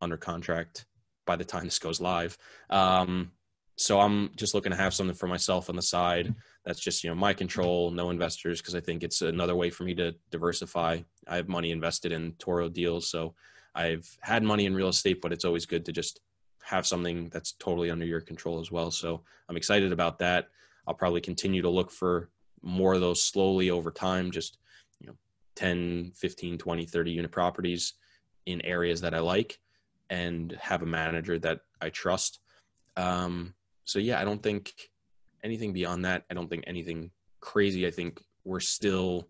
[0.00, 0.86] under contract
[1.26, 2.36] by the time this goes live.
[2.70, 3.32] Um,
[3.76, 6.34] so I'm just looking to have something for myself on the side
[6.64, 9.84] that's just you know my control, no investors, because I think it's another way for
[9.84, 10.98] me to diversify.
[11.26, 13.34] I have money invested in Toro deals, so
[13.74, 16.20] I've had money in real estate, but it's always good to just
[16.62, 18.90] have something that's totally under your control as well.
[18.90, 20.48] So I'm excited about that.
[20.86, 22.28] I'll probably continue to look for
[22.62, 24.58] more of those slowly over time, just
[25.60, 27.92] 10, 15, 20, 30 unit properties
[28.46, 29.58] in areas that I like
[30.08, 32.40] and have a manager that I trust.
[32.96, 33.52] Um,
[33.84, 34.72] so yeah, I don't think
[35.44, 36.24] anything beyond that.
[36.30, 37.86] I don't think anything crazy.
[37.86, 39.28] I think we're still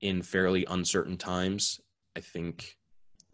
[0.00, 1.80] in fairly uncertain times.
[2.16, 2.76] I think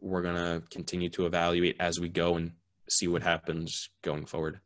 [0.00, 2.52] we're going to continue to evaluate as we go and
[2.88, 4.60] see what happens going forward.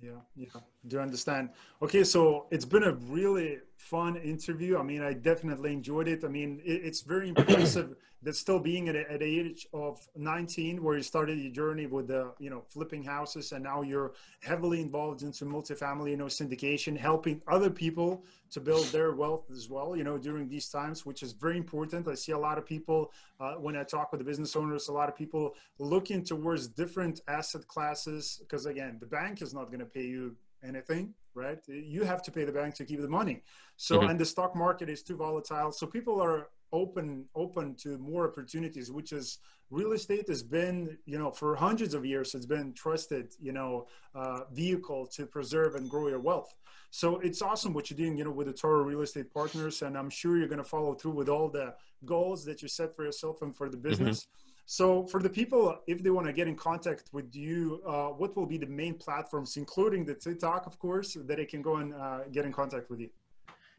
[0.00, 0.48] Yeah, yeah.
[0.88, 1.50] Do you understand?
[1.80, 4.78] Okay, so it's been a really fun interview.
[4.78, 6.24] I mean, I definitely enjoyed it.
[6.24, 10.80] I mean, it, it's very impressive that still being at, at the age of 19
[10.82, 14.80] where you started your journey with the you know flipping houses and now you're heavily
[14.80, 19.96] involved into multifamily you know syndication helping other people to build their wealth as well
[19.96, 23.10] you know during these times which is very important i see a lot of people
[23.40, 27.20] uh, when i talk with the business owners a lot of people looking towards different
[27.26, 31.58] asset classes because again the bank is not going to pay you anything, right?
[31.66, 33.42] You have to pay the bank to keep the money.
[33.76, 34.10] So, mm-hmm.
[34.10, 35.72] and the stock market is too volatile.
[35.72, 39.38] So people are open open to more opportunities which is
[39.70, 43.86] real estate has been you know for hundreds of years it's been trusted you know
[44.14, 46.54] uh, vehicle to preserve and grow your wealth
[46.90, 49.96] so it's awesome what you're doing you know with the toro real estate partners and
[49.96, 53.04] i'm sure you're going to follow through with all the goals that you set for
[53.04, 53.88] yourself and for the mm-hmm.
[53.88, 54.51] business mm-hmm.
[54.64, 58.36] So, for the people, if they want to get in contact with you, uh, what
[58.36, 61.94] will be the main platforms, including the TikTok, of course, that they can go and
[61.94, 63.10] uh, get in contact with you?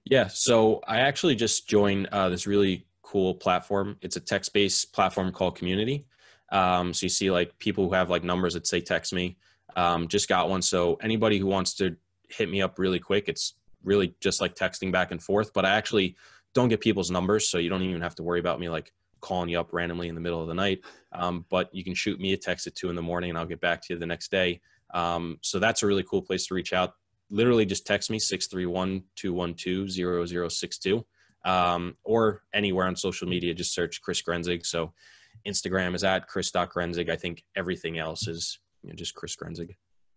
[0.06, 0.28] Yeah.
[0.28, 3.98] So, I actually just joined uh, this really cool platform.
[4.02, 6.06] It's a text based platform called Community.
[6.52, 9.38] Um, so, you see like people who have like numbers that say text me.
[9.76, 10.62] Um, just got one.
[10.62, 11.96] So, anybody who wants to
[12.28, 13.54] hit me up really quick, it's
[13.84, 15.54] really just like texting back and forth.
[15.54, 16.18] But I actually
[16.54, 17.50] don't get people's numbers.
[17.50, 18.92] So, you don't even have to worry about me like
[19.24, 20.82] calling you up randomly in the middle of the night.
[21.14, 23.46] Um, but you can shoot me a text at two in the morning and I'll
[23.46, 24.62] get back to you the next day.
[24.94, 26.94] Um, so that's a really cool place to reach out.
[27.32, 29.90] Literally just text me 631 212
[30.52, 31.06] 0062
[31.46, 33.54] um, or anywhere on social media.
[33.54, 34.66] Just search Chris Grenzig.
[34.66, 34.94] So
[35.48, 37.10] Instagram is at chris.grenzig.
[37.10, 39.76] I think everything else is you know, just Chris Grenzig.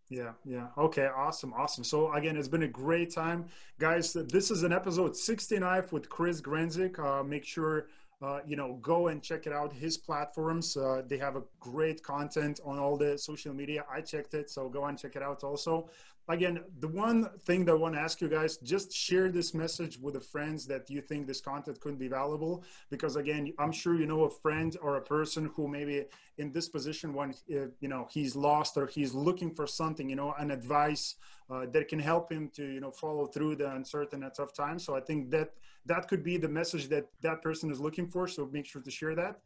[0.09, 0.69] Yeah, yeah.
[0.79, 1.83] Okay, awesome, awesome.
[1.83, 3.47] So again, it's been a great time,
[3.79, 4.13] guys.
[4.13, 6.99] This is an episode 69 with Chris Grenzig.
[6.99, 7.89] Uh, make sure
[8.23, 9.73] uh, you know, go and check it out.
[9.73, 13.85] His platforms, uh, they have a great content on all the social media.
[13.93, 15.91] I checked it, so go and check it out also
[16.29, 19.99] again, the one thing that I want to ask you guys, just share this message
[19.99, 22.65] with the friends that you think this content could be valuable.
[22.91, 26.05] Because again, I'm sure you know a friend or a person who maybe
[26.39, 30.17] in this position when uh, you know he's lost or he's looking for something, you
[30.17, 31.15] know, an advice
[31.51, 34.85] uh, that can help him to you know follow through the uncertain and tough times.
[34.85, 35.53] So I think that
[35.87, 38.29] that could be the message that that person is looking for.
[38.29, 39.39] So make sure to share that.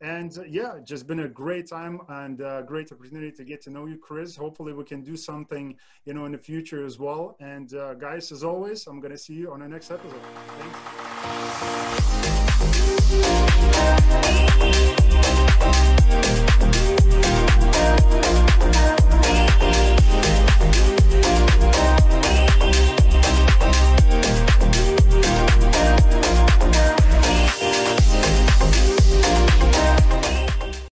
[0.00, 3.70] And uh, yeah, just been a great time and a great opportunity to get to
[3.70, 4.36] know you, Chris.
[4.36, 7.36] Hopefully, we can do something, you know, in the future as well.
[7.40, 10.20] And uh, guys, as always, I'm to see you on the next episode.
[10.58, 10.78] Thanks.